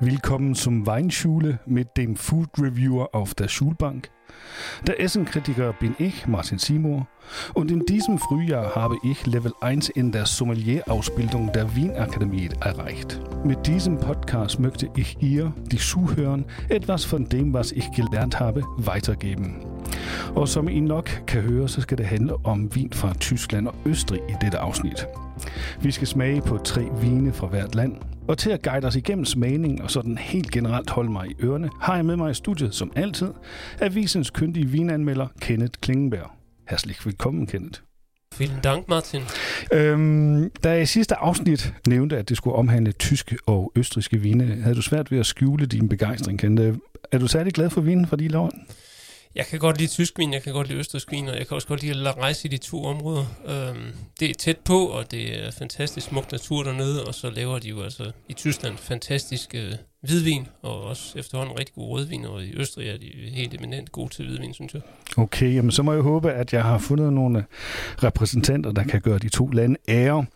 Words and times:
Willkommen 0.00 0.54
zum 0.54 0.86
Weinschule 0.86 1.60
mit 1.66 1.96
dem 1.96 2.16
Food 2.16 2.48
Reviewer 2.58 3.14
auf 3.14 3.34
der 3.34 3.48
Schulbank. 3.48 4.10
Der 4.86 5.00
Essenkritiker 5.00 5.72
bin 5.72 5.94
ich, 5.98 6.26
Martin 6.26 6.58
Simor, 6.58 7.06
und 7.54 7.70
in 7.70 7.80
diesem 7.80 8.18
Frühjahr 8.18 8.74
habe 8.74 8.96
ich 9.02 9.26
Level 9.26 9.52
1 9.60 9.90
in 9.90 10.12
der 10.12 10.26
Sommelier-Ausbildung 10.26 11.52
der 11.52 11.74
Wien-Akademie 11.74 12.50
erreicht. 12.60 13.20
Mit 13.44 13.66
diesem 13.66 13.98
Podcast 13.98 14.58
möchte 14.58 14.90
ich 14.96 15.20
ihr, 15.20 15.52
die 15.58 15.78
Zuhörern, 15.78 16.44
etwas 16.68 17.04
von 17.04 17.28
dem, 17.28 17.52
was 17.52 17.72
ich 17.72 17.90
gelernt 17.90 18.40
habe, 18.40 18.62
weitergeben. 18.76 19.64
Og 20.34 20.48
som 20.48 20.68
I 20.68 20.80
nok 20.80 21.08
kan 21.26 21.42
høre, 21.42 21.68
så 21.68 21.80
skal 21.80 21.98
det 21.98 22.06
handle 22.06 22.36
om 22.44 22.74
vin 22.74 22.92
fra 22.92 23.12
Tyskland 23.14 23.68
og 23.68 23.74
Østrig 23.86 24.20
i 24.28 24.34
dette 24.40 24.58
afsnit. 24.58 25.06
Vi 25.80 25.90
skal 25.90 26.06
smage 26.06 26.42
på 26.42 26.58
tre 26.58 26.84
vine 27.00 27.32
fra 27.32 27.46
hvert 27.46 27.74
land, 27.74 27.96
og 28.28 28.38
til 28.38 28.50
at 28.50 28.62
guide 28.62 28.86
os 28.86 28.96
igennem 28.96 29.24
smagning 29.24 29.82
og 29.82 29.90
sådan 29.90 30.18
helt 30.18 30.50
generelt 30.50 30.90
holde 30.90 31.10
mig 31.10 31.28
i 31.30 31.34
ørerne, 31.42 31.70
har 31.80 31.96
jeg 31.96 32.04
med 32.04 32.16
mig 32.16 32.30
i 32.30 32.34
studiet, 32.34 32.74
som 32.74 32.92
altid, 32.96 33.28
avisens 33.80 34.30
kyndige 34.30 34.66
vinanmelder 34.66 35.26
Kenneth 35.40 35.72
Klingenberg. 35.80 36.30
Herzlich 36.68 37.06
willkommen, 37.06 37.46
Kenneth. 37.46 37.80
Vielen 38.38 38.60
Dank, 38.64 38.88
Martin. 38.88 39.20
Øhm, 39.72 40.50
da 40.64 40.70
jeg 40.70 40.82
i 40.82 40.86
sidste 40.86 41.16
afsnit 41.16 41.74
nævnte, 41.88 42.16
at 42.16 42.28
det 42.28 42.36
skulle 42.36 42.56
omhandle 42.56 42.92
tyske 42.92 43.36
og 43.46 43.72
østriske 43.76 44.18
vine, 44.18 44.44
havde 44.62 44.76
du 44.76 44.82
svært 44.82 45.10
ved 45.10 45.18
at 45.18 45.26
skjule 45.26 45.66
din 45.66 45.88
begejstring, 45.88 46.38
Kenneth. 46.38 46.78
Er 47.12 47.18
du 47.18 47.26
særlig 47.26 47.52
glad 47.52 47.70
for 47.70 47.80
vinen 47.80 48.06
fra 48.06 48.16
de 48.16 48.28
lov? 48.28 48.50
Jeg 49.36 49.46
kan 49.46 49.58
godt 49.58 49.78
lide 49.78 49.90
tysk 49.90 50.18
vin, 50.18 50.32
jeg 50.32 50.42
kan 50.42 50.52
godt 50.52 50.68
lide 50.68 50.78
østrisk 50.78 51.12
vin, 51.12 51.28
og 51.28 51.38
jeg 51.38 51.48
kan 51.48 51.54
også 51.54 51.68
godt 51.68 51.82
lide 51.82 52.08
at 52.08 52.16
rejse 52.16 52.48
i 52.48 52.50
de 52.50 52.56
to 52.56 52.84
områder. 52.84 53.24
Øhm, 53.46 53.92
det 54.20 54.30
er 54.30 54.34
tæt 54.34 54.56
på, 54.64 54.86
og 54.86 55.10
det 55.10 55.46
er 55.46 55.50
fantastisk 55.50 56.06
smuk 56.06 56.32
natur 56.32 56.62
dernede, 56.62 57.04
og 57.04 57.14
så 57.14 57.30
laver 57.30 57.58
de 57.58 57.68
jo 57.68 57.82
altså 57.82 58.10
i 58.28 58.32
Tyskland 58.32 58.76
fantastisk 58.76 59.54
øh, 59.54 59.72
hvidvin, 60.00 60.46
og 60.62 60.82
også 60.82 61.18
efterhånden 61.18 61.58
rigtig 61.58 61.74
god 61.74 61.88
rødvin, 61.88 62.24
og 62.24 62.44
i 62.44 62.52
Østrig 62.56 62.88
er 62.88 62.96
de 62.96 63.06
helt 63.30 63.54
eminent 63.54 63.92
gode 63.92 64.08
til 64.08 64.26
hvidvin, 64.26 64.54
synes 64.54 64.74
jeg. 64.74 64.82
Okay, 65.16 65.54
jamen 65.54 65.70
så 65.70 65.82
må 65.82 65.92
jeg 65.92 66.02
håbe, 66.02 66.32
at 66.32 66.52
jeg 66.52 66.62
har 66.62 66.78
fundet 66.78 67.12
nogle 67.12 67.44
repræsentanter, 68.02 68.72
der 68.72 68.84
kan 68.84 69.00
gøre 69.00 69.18
de 69.18 69.28
to 69.28 69.46
lande 69.46 69.76
ære. 69.88 70.26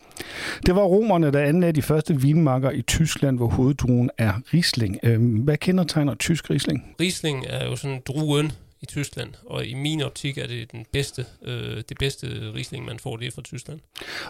Det 0.65 0.75
var 0.75 0.81
romerne, 0.81 1.31
der 1.31 1.39
anlagde 1.39 1.73
de 1.73 1.81
første 1.81 2.21
vinmarker 2.21 2.71
i 2.71 2.81
Tyskland, 2.81 3.37
hvor 3.37 3.47
hoveddruen 3.47 4.09
er 4.17 4.33
Riesling. 4.53 4.99
Øhm, 5.03 5.35
hvad 5.35 5.57
kendetegner 5.57 6.15
tysk 6.15 6.49
Riesling? 6.49 6.95
Riesling 6.99 7.45
er 7.49 7.65
jo 7.65 7.75
sådan 7.75 8.01
druen, 8.05 8.51
i 8.81 8.85
Tyskland, 8.85 9.29
og 9.45 9.65
i 9.65 9.73
min 9.73 10.01
optik 10.01 10.37
er 10.37 10.47
det 10.47 10.71
den 10.71 10.85
bedste, 10.91 11.25
øh, 11.45 11.83
det 11.89 11.97
bedste 11.99 12.27
risling, 12.55 12.85
man 12.85 12.99
får 12.99 13.17
det 13.17 13.33
fra 13.33 13.41
Tyskland. 13.41 13.79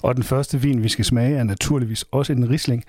Og 0.01 0.15
den 0.15 0.23
første 0.23 0.61
vin, 0.61 0.83
vi 0.83 0.89
skal 0.89 1.05
smage, 1.05 1.37
er 1.37 1.43
naturligvis 1.43 2.05
også 2.11 2.33
en 2.33 2.49
risling. 2.49 2.85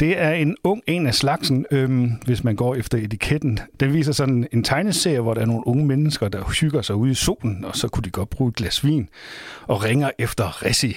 Det 0.00 0.18
er 0.18 0.30
en 0.30 0.56
ung 0.64 0.82
en 0.86 1.06
af 1.06 1.14
slagsen, 1.14 1.66
øhm, 1.70 2.10
hvis 2.24 2.44
man 2.44 2.56
går 2.56 2.74
efter 2.74 2.98
etiketten. 2.98 3.60
Den 3.80 3.92
viser 3.92 4.12
sådan 4.12 4.48
en 4.52 4.64
tegneserie, 4.64 5.20
hvor 5.20 5.34
der 5.34 5.40
er 5.40 5.46
nogle 5.46 5.66
unge 5.66 5.86
mennesker, 5.86 6.28
der 6.28 6.60
hygger 6.60 6.82
sig 6.82 6.96
ude 6.96 7.10
i 7.10 7.14
solen, 7.14 7.64
og 7.64 7.76
så 7.76 7.88
kunne 7.88 8.04
de 8.04 8.10
godt 8.10 8.30
bruge 8.30 8.48
et 8.48 8.56
glas 8.56 8.84
vin, 8.84 9.08
og 9.62 9.84
ringer 9.84 10.10
efter 10.18 10.64
Rissi, 10.64 10.96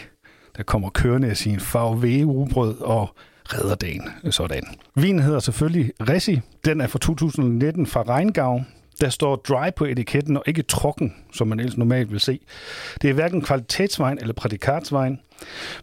der 0.58 0.64
kommer 0.64 0.90
kørende 0.90 1.30
af 1.30 1.38
sin 1.38 1.60
farve 1.60 2.26
ubrød 2.26 2.78
og 2.82 3.16
redder 3.46 3.76
dagen. 3.76 4.04
Sådan. 4.30 4.64
Vinen 4.96 5.24
hedder 5.24 5.40
selvfølgelig 5.40 5.92
Rissi. 6.00 6.42
Den 6.66 6.82
er 6.82 6.88
fra 6.88 7.00
2019 7.00 7.86
fra 7.86 8.02
Rheingau. 8.02 8.62
Der 9.02 9.10
står 9.10 9.36
dry 9.36 9.70
på 9.76 9.86
etiketten 9.86 10.38
og 10.38 10.44
ikke 10.48 10.62
trokken, 10.62 11.16
som 11.34 11.48
man 11.48 11.60
ellers 11.60 11.78
normalt 11.78 12.12
vil 12.12 12.20
se. 12.20 12.40
Det 13.02 13.10
er 13.10 13.14
hverken 13.14 13.42
kvalitetsvejen 13.42 14.18
eller 14.22 14.34
prædikatsvejen, 14.34 15.20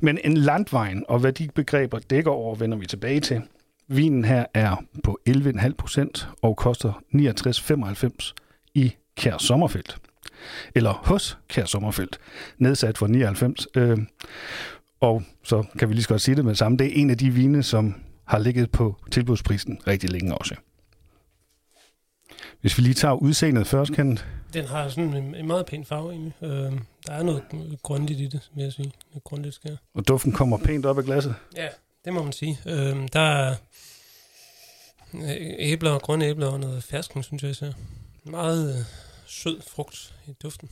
men 0.01 0.19
en 0.25 0.37
landvejen, 0.37 1.05
og 1.09 1.19
hvad 1.19 1.33
de 1.33 1.49
begreber 1.55 1.99
dækker 1.99 2.31
over, 2.31 2.55
vender 2.55 2.79
vi 2.79 2.87
tilbage 2.87 3.21
til. 3.21 3.43
Vinen 3.89 4.25
her 4.25 4.45
er 4.55 4.77
på 5.05 5.19
11,5 5.29 5.73
procent 5.79 6.29
og 6.43 6.57
koster 6.57 7.03
69,95 7.15 8.35
i 8.75 8.95
Kær 9.17 9.39
Sommerfelt. 9.39 9.97
Eller 10.75 10.93
hos 10.93 11.39
Kær 11.49 11.65
Sommerfelt, 11.65 12.19
nedsat 12.59 12.99
for 12.99 13.07
99. 13.07 13.67
Øh, 13.75 13.99
og 15.01 15.23
så 15.45 15.65
kan 15.79 15.89
vi 15.89 15.95
lige 15.95 16.03
så 16.03 16.09
godt 16.09 16.21
sige 16.21 16.35
det 16.35 16.45
med 16.45 16.51
det 16.51 16.59
samme. 16.59 16.79
Det 16.79 16.87
er 16.87 16.91
en 16.95 17.11
af 17.11 17.19
de 17.19 17.31
vine, 17.31 17.63
som 17.63 17.95
har 18.25 18.39
ligget 18.39 18.71
på 18.71 18.97
tilbudsprisen 19.11 19.79
rigtig 19.87 20.11
længe 20.11 20.35
også. 20.35 20.55
Hvis 22.61 22.79
vi 22.79 22.83
lige 22.83 22.95
tager 22.95 23.15
udseendet 23.15 23.67
først, 23.67 23.93
kan 23.93 24.19
Den 24.55 24.65
har 24.65 24.89
sådan 24.89 25.15
en, 25.15 25.35
en 25.35 25.47
meget 25.47 25.67
pæn 25.67 25.85
farve 25.85 26.11
egentlig. 26.13 26.35
Øh, 26.43 26.73
der 27.07 27.13
er 27.13 27.23
noget 27.23 27.43
grundigt 27.83 28.21
i 28.21 28.27
det, 28.27 28.51
vil 28.55 28.63
jeg 28.63 28.73
sige. 28.73 28.93
Noget 29.11 29.25
grundigt 29.25 29.55
skær. 29.55 29.77
Og 29.95 30.09
duften 30.09 30.33
kommer 30.33 30.59
pænt 30.59 30.87
op 30.87 30.99
af 30.99 31.05
glasset. 31.05 31.35
Ja, 31.57 31.69
det 32.05 32.13
må 32.13 32.23
man 32.23 32.33
sige. 32.33 32.59
Øh, 32.67 33.09
der 33.13 33.21
er 33.21 33.55
øh, 35.15 35.37
æbler, 35.59 35.99
grønne 35.99 36.25
æbler 36.25 36.47
og 36.47 36.61
noget 36.61 36.83
fersken, 36.83 37.23
synes 37.23 37.43
jeg 37.43 37.51
især. 37.51 37.73
Meget 38.25 38.75
øh, 38.79 38.85
sød 39.27 39.61
frugt 39.75 40.15
i 40.27 40.33
duften. 40.43 40.69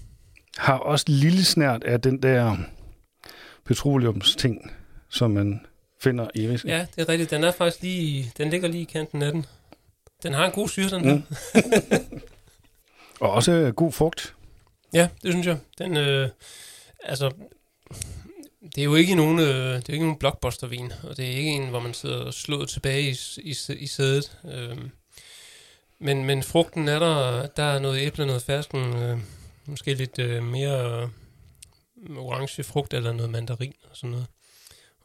Har 0.56 0.78
også 0.78 1.04
lille 1.08 1.44
snært 1.44 1.84
af 1.84 2.00
den 2.00 2.22
der 2.22 2.56
petroleumsting, 3.66 4.70
som 5.08 5.30
man 5.30 5.60
finder 6.02 6.28
i 6.34 6.48
væsken. 6.48 6.70
Ja, 6.70 6.86
det 6.96 7.02
er 7.02 7.08
rigtigt. 7.08 7.30
Den 7.30 7.44
er 7.44 7.52
faktisk 7.52 7.82
lige, 7.82 8.32
den 8.38 8.50
ligger 8.50 8.68
lige 8.68 8.82
i 8.82 8.84
kanten 8.92 9.22
af 9.22 9.32
den. 9.32 9.46
Den 10.24 10.34
har 10.34 10.46
en 10.46 10.52
god 10.52 10.68
syre, 10.68 10.90
den 10.90 11.08
mm. 11.08 11.22
Og 13.20 13.30
også 13.30 13.72
god 13.76 13.92
frugt. 13.92 14.34
Ja, 14.92 15.08
det 15.22 15.32
synes 15.32 15.46
jeg. 15.46 15.58
Den, 15.78 15.96
øh, 15.96 16.28
altså, 17.02 17.30
det 18.74 18.78
er 18.78 18.84
jo 18.84 18.94
ikke 18.94 19.14
nogen, 19.14 19.38
øh, 19.38 19.74
det 19.76 19.88
er 19.88 19.92
ikke 19.92 20.04
nogen 20.04 20.18
blockbuster-vin, 20.18 20.92
og 21.02 21.16
det 21.16 21.24
er 21.24 21.36
ikke 21.36 21.50
en, 21.50 21.68
hvor 21.68 21.80
man 21.80 21.94
sidder 21.94 22.30
slået 22.30 22.68
tilbage 22.68 23.02
i, 23.02 23.16
i, 23.38 23.54
i 23.78 23.86
sædet. 23.86 24.38
Øh, 24.52 24.78
men, 25.98 26.24
men 26.24 26.42
frugten 26.42 26.88
er 26.88 26.98
der, 26.98 27.46
der 27.46 27.62
er 27.62 27.78
noget 27.78 28.00
æble, 28.00 28.26
noget 28.26 28.42
fersken, 28.42 28.96
øh, 28.96 29.18
måske 29.66 29.94
lidt 29.94 30.18
øh, 30.18 30.42
mere 30.42 31.02
øh, 31.02 32.16
orange 32.16 32.62
frugt 32.62 32.94
eller 32.94 33.12
noget 33.12 33.30
mandarin 33.30 33.74
og 33.90 33.96
sådan 33.96 34.10
noget. 34.10 34.26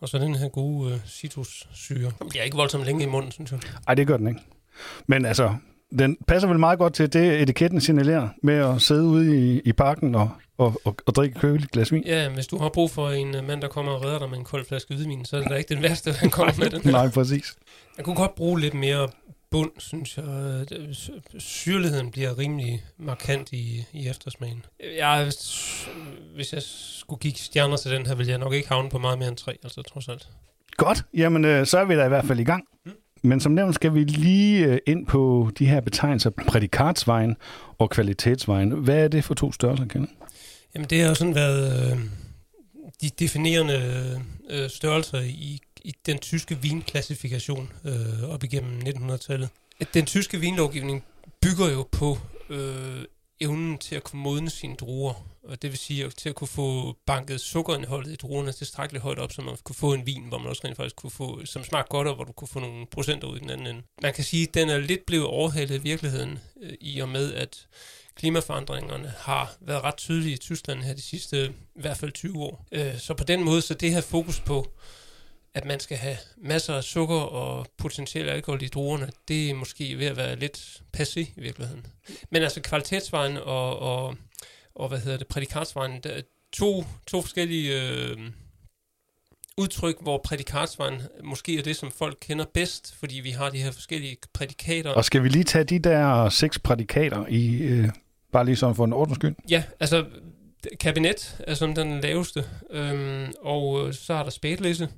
Og 0.01 0.09
så 0.09 0.17
den 0.17 0.35
her 0.35 0.49
gode 0.49 0.93
øh, 0.93 0.99
citrussyre. 1.07 2.11
Den 2.19 2.29
bliver 2.29 2.43
ikke 2.43 2.57
voldsomt 2.57 2.85
længe 2.85 3.03
i 3.03 3.07
munden, 3.07 3.31
synes 3.31 3.51
jeg. 3.51 3.59
Nej, 3.85 3.95
det 3.95 4.07
gør 4.07 4.17
den 4.17 4.27
ikke. 4.27 4.41
Men 5.07 5.25
altså, 5.25 5.55
den 5.99 6.17
passer 6.27 6.47
vel 6.47 6.59
meget 6.59 6.79
godt 6.79 6.93
til 6.93 7.13
det, 7.13 7.41
etiketten 7.41 7.81
signalerer 7.81 8.29
med 8.43 8.55
at 8.55 8.81
sidde 8.81 9.03
ude 9.03 9.53
i, 9.55 9.61
i 9.65 9.73
parken 9.73 10.15
og, 10.15 10.29
og, 10.57 10.81
og, 10.85 10.95
og 11.05 11.15
drikke 11.15 11.39
køligt 11.39 11.71
glas 11.71 11.91
vin. 11.91 12.03
Ja, 12.05 12.29
hvis 12.29 12.47
du 12.47 12.57
har 12.57 12.69
brug 12.69 12.91
for 12.91 13.09
en 13.09 13.35
øh, 13.35 13.47
mand, 13.47 13.61
der 13.61 13.67
kommer 13.67 13.91
og 13.91 14.05
redder 14.05 14.19
dig 14.19 14.29
med 14.29 14.37
en 14.37 14.43
kold 14.43 14.65
flaske 14.65 14.93
hvidvin, 14.93 15.25
så 15.25 15.37
er 15.37 15.41
det 15.41 15.49
da 15.49 15.55
ikke 15.55 15.75
den 15.75 15.83
værste, 15.83 16.11
han 16.11 16.29
kommer 16.29 16.53
med 16.57 16.69
den. 16.69 16.91
Nej, 16.91 17.09
præcis. 17.09 17.55
Jeg 17.97 18.05
kunne 18.05 18.15
godt 18.15 18.35
bruge 18.35 18.59
lidt 18.59 18.73
mere 18.73 19.07
bund, 19.51 19.71
synes 19.77 20.17
jeg. 20.17 20.65
Syrligheden 21.37 22.11
bliver 22.11 22.37
rimelig 22.37 22.83
markant 22.97 23.51
i, 23.51 23.85
i 23.93 24.07
eftersmagen. 24.07 24.65
Jeg, 24.97 25.25
hvis 26.35 26.53
jeg 26.53 26.61
skulle 26.63 27.19
give 27.19 27.33
stjerner 27.33 27.77
til 27.77 27.91
den 27.91 28.05
her, 28.05 28.15
ville 28.15 28.31
jeg 28.31 28.39
nok 28.39 28.53
ikke 28.53 28.69
havne 28.69 28.89
på 28.89 28.97
meget 28.97 29.19
mere 29.19 29.27
end 29.29 29.37
tre, 29.37 29.57
altså 29.63 29.81
trods 29.81 30.07
alt. 30.07 30.27
Godt, 30.77 31.03
jamen 31.13 31.45
øh, 31.45 31.65
så 31.65 31.77
er 31.79 31.85
vi 31.85 31.95
da 31.95 32.05
i 32.05 32.07
hvert 32.07 32.25
fald 32.25 32.39
i 32.39 32.43
gang. 32.43 32.63
Mm. 32.85 32.91
Men 33.21 33.39
som 33.39 33.51
nævnt 33.51 33.75
skal 33.75 33.93
vi 33.93 34.03
lige 34.03 34.65
øh, 34.65 34.77
ind 34.87 35.07
på 35.07 35.51
de 35.59 35.65
her 35.65 35.81
betegnelser, 35.81 36.29
prædikatsvejen 36.47 37.35
og 37.77 37.89
kvalitetsvejen. 37.89 38.71
Hvad 38.71 39.03
er 39.03 39.07
det 39.07 39.23
for 39.23 39.33
to 39.33 39.51
størrelser, 39.51 39.85
Kenneth? 39.85 40.13
Jamen 40.75 40.89
det 40.89 41.01
har 41.01 41.13
sådan 41.13 41.35
været 41.35 41.91
øh, 41.91 41.99
de 43.01 43.09
definerende 43.09 44.21
øh, 44.49 44.69
størrelser 44.69 45.19
i, 45.19 45.59
i 45.81 45.93
den 46.05 46.17
tyske 46.17 46.57
vinklassifikation 46.61 47.69
øh, 47.85 48.29
op 48.29 48.43
igennem 48.43 48.79
1900-tallet. 48.79 49.49
Den 49.93 50.05
tyske 50.05 50.39
vinlovgivning 50.39 51.03
bygger 51.41 51.69
jo 51.69 51.87
på 51.91 52.17
øh, 52.49 53.03
evnen 53.41 53.77
til 53.77 53.95
at 53.95 54.03
kunne 54.03 54.21
modne 54.21 54.49
sine 54.49 54.75
druer 54.75 55.13
og 55.49 55.61
det 55.61 55.71
vil 55.71 55.77
sige 55.77 56.09
til 56.09 56.29
at 56.29 56.35
kunne 56.35 56.47
få 56.47 56.95
banket 57.05 57.41
sukkerindholdet 57.41 58.11
i 58.11 58.15
druerne 58.15 58.51
tilstrækkeligt 58.51 59.03
højt 59.03 59.19
op, 59.19 59.31
så 59.31 59.41
man 59.41 59.57
kunne 59.63 59.75
få 59.75 59.93
en 59.93 60.05
vin, 60.05 60.23
hvor 60.27 60.37
man 60.37 60.47
også 60.47 60.61
rent 60.65 60.77
faktisk 60.77 60.95
kunne 60.95 61.11
få, 61.11 61.45
som 61.45 61.63
smagte 61.63 61.89
godt, 61.89 62.07
og 62.07 62.15
hvor 62.15 62.23
du 62.23 62.31
kunne 62.31 62.47
få 62.47 62.59
nogle 62.59 62.85
procenter 62.85 63.27
ud 63.27 63.37
i 63.37 63.39
den 63.39 63.49
anden 63.49 63.67
ende. 63.67 63.81
Man 64.01 64.13
kan 64.13 64.23
sige, 64.23 64.47
at 64.47 64.53
den 64.53 64.69
er 64.69 64.77
lidt 64.77 65.05
blevet 65.05 65.25
overhalet 65.25 65.75
i 65.75 65.81
virkeligheden, 65.81 66.39
øh, 66.61 66.73
i 66.81 66.99
og 66.99 67.09
med 67.09 67.33
at 67.33 67.67
klimaforandringerne 68.15 69.13
har 69.17 69.55
været 69.61 69.83
ret 69.83 69.97
tydelige 69.97 70.33
i 70.33 70.37
Tyskland 70.37 70.79
her 70.79 70.93
de 70.93 71.01
sidste 71.01 71.53
i 71.75 71.81
hvert 71.81 71.97
fald 71.97 72.11
20 72.11 72.39
år. 72.39 72.65
Øh, 72.71 72.99
så 72.99 73.13
på 73.13 73.23
den 73.23 73.43
måde, 73.43 73.61
så 73.61 73.73
det 73.73 73.91
her 73.91 74.01
fokus 74.01 74.39
på 74.39 74.67
at 75.59 75.65
man 75.65 75.79
skal 75.79 75.97
have 75.97 76.17
masser 76.37 76.73
af 76.73 76.83
sukker 76.83 77.15
og 77.15 77.67
potentielt 77.77 78.29
alkohol 78.29 78.63
i 78.63 78.67
druerne, 78.67 79.09
det 79.27 79.49
er 79.49 79.53
måske 79.53 79.97
ved 79.97 80.05
at 80.05 80.17
være 80.17 80.35
lidt 80.35 80.81
passé 80.97 81.19
i 81.19 81.33
virkeligheden. 81.35 81.85
Men 82.31 82.43
altså 82.43 82.61
kvalitetsvejen 82.61 83.37
og, 83.37 83.79
og 83.79 84.15
og 84.75 84.87
hvad 84.87 84.99
hedder 84.99 85.17
det, 85.17 85.27
prædikatsvejen, 85.27 85.99
der 86.03 86.09
er 86.09 86.21
to, 86.53 86.85
to 87.07 87.21
forskellige 87.21 87.81
øh, 87.81 88.17
udtryk, 89.57 89.95
hvor 90.01 90.21
prædikatsvejen 90.23 91.01
måske 91.23 91.57
er 91.57 91.63
det, 91.63 91.75
som 91.75 91.91
folk 91.91 92.17
kender 92.21 92.45
bedst, 92.53 92.95
fordi 92.99 93.15
vi 93.15 93.29
har 93.29 93.49
de 93.49 93.57
her 93.57 93.71
forskellige 93.71 94.17
prædikater. 94.33 94.89
Og 94.91 95.05
skal 95.05 95.23
vi 95.23 95.29
lige 95.29 95.43
tage 95.43 95.63
de 95.63 95.79
der 95.79 96.29
seks 96.29 96.59
prædikater 96.59 97.25
i, 97.29 97.57
øh, 97.57 97.89
bare 98.31 98.45
lige 98.45 98.55
sådan 98.55 98.75
for 98.75 98.85
en 98.85 98.93
ordens 98.93 99.15
skyld? 99.15 99.35
Ja, 99.49 99.63
altså 99.79 100.05
kabinet 100.79 101.41
er 101.47 101.53
som 101.53 101.75
den 101.75 102.01
laveste, 102.01 102.45
øhm, 102.69 103.33
og 103.41 103.93
så 103.93 104.13
er 104.13 104.23
der 104.23 104.29
spætlisse, 104.29 104.89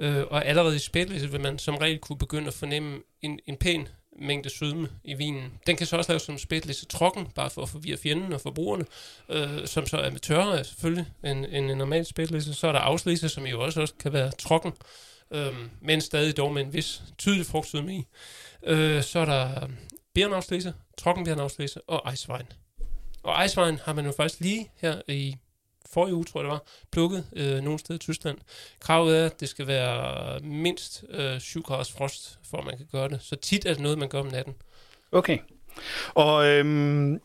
Øh, 0.00 0.24
og 0.30 0.46
allerede 0.46 0.76
i 0.76 0.78
spætlæse 0.78 1.30
vil 1.30 1.40
man 1.40 1.58
som 1.58 1.76
regel 1.76 1.98
kunne 1.98 2.18
begynde 2.18 2.46
at 2.46 2.54
fornemme 2.54 2.98
en, 3.22 3.40
en 3.46 3.56
pæn 3.56 3.88
mængde 4.18 4.50
sødme 4.50 4.88
i 5.04 5.14
vinen. 5.14 5.52
Den 5.66 5.76
kan 5.76 5.86
så 5.86 5.96
også 5.96 6.12
laves 6.12 6.22
som 6.22 6.38
spætlisse 6.38 6.86
trokken, 6.86 7.26
bare 7.34 7.50
for 7.50 7.62
at 7.62 7.68
forvirre 7.68 7.96
fjenden 7.96 8.32
og 8.32 8.40
forbrugerne, 8.40 8.84
øh, 9.28 9.66
som 9.66 9.86
så 9.86 9.96
er 9.96 10.10
med 10.10 10.20
tørre 10.20 10.64
selvfølgelig, 10.64 11.06
end, 11.24 11.46
end 11.50 11.70
en 11.70 11.78
normal 11.78 12.06
spætlisse. 12.06 12.54
Så 12.54 12.68
er 12.68 12.72
der 12.72 12.78
afslisse, 12.78 13.28
som 13.28 13.46
jo 13.46 13.60
også, 13.60 13.80
også 13.80 13.94
kan 13.94 14.12
være 14.12 14.30
trokken, 14.30 14.72
øh, 15.30 15.54
men 15.80 16.00
stadig 16.00 16.36
dog 16.36 16.52
med 16.52 16.62
en 16.62 16.72
vis 16.72 17.02
tydelig 17.18 17.46
frugtsødme 17.46 17.94
i. 17.94 18.06
Øh, 18.62 19.02
så 19.02 19.18
er 19.18 19.24
der 19.24 19.68
bærenafslisse, 20.14 20.74
trokkenbærenafslisse 20.98 21.80
og 21.80 22.02
ejsvejen. 22.04 22.46
Og 23.22 23.32
ejsvejen 23.32 23.78
har 23.84 23.92
man 23.92 24.06
jo 24.06 24.12
faktisk 24.12 24.40
lige 24.40 24.70
her 24.76 25.00
i 25.08 25.36
forrige 25.92 26.14
uge, 26.14 26.24
tror 26.24 26.40
jeg 26.40 26.44
det 26.44 26.52
var, 26.52 26.62
plukket 26.92 27.24
øh, 27.36 27.60
nogle 27.60 27.78
steder 27.78 27.94
i 27.94 27.98
Tyskland. 27.98 28.38
Kravet 28.80 29.18
er, 29.18 29.26
at 29.26 29.40
det 29.40 29.48
skal 29.48 29.66
være 29.66 30.40
mindst 30.40 31.04
øh, 31.10 31.40
7 31.40 31.62
graders 31.62 31.92
frost, 31.92 32.38
for 32.50 32.58
at 32.58 32.64
man 32.64 32.76
kan 32.76 32.86
gøre 32.92 33.08
det. 33.08 33.18
Så 33.22 33.36
tit 33.36 33.66
er 33.66 33.72
det 33.72 33.82
noget, 33.82 33.98
man 33.98 34.08
gør 34.08 34.20
om 34.20 34.26
natten. 34.26 34.54
Okay. 35.12 35.38
Og 36.14 36.46
øhm, 36.46 37.20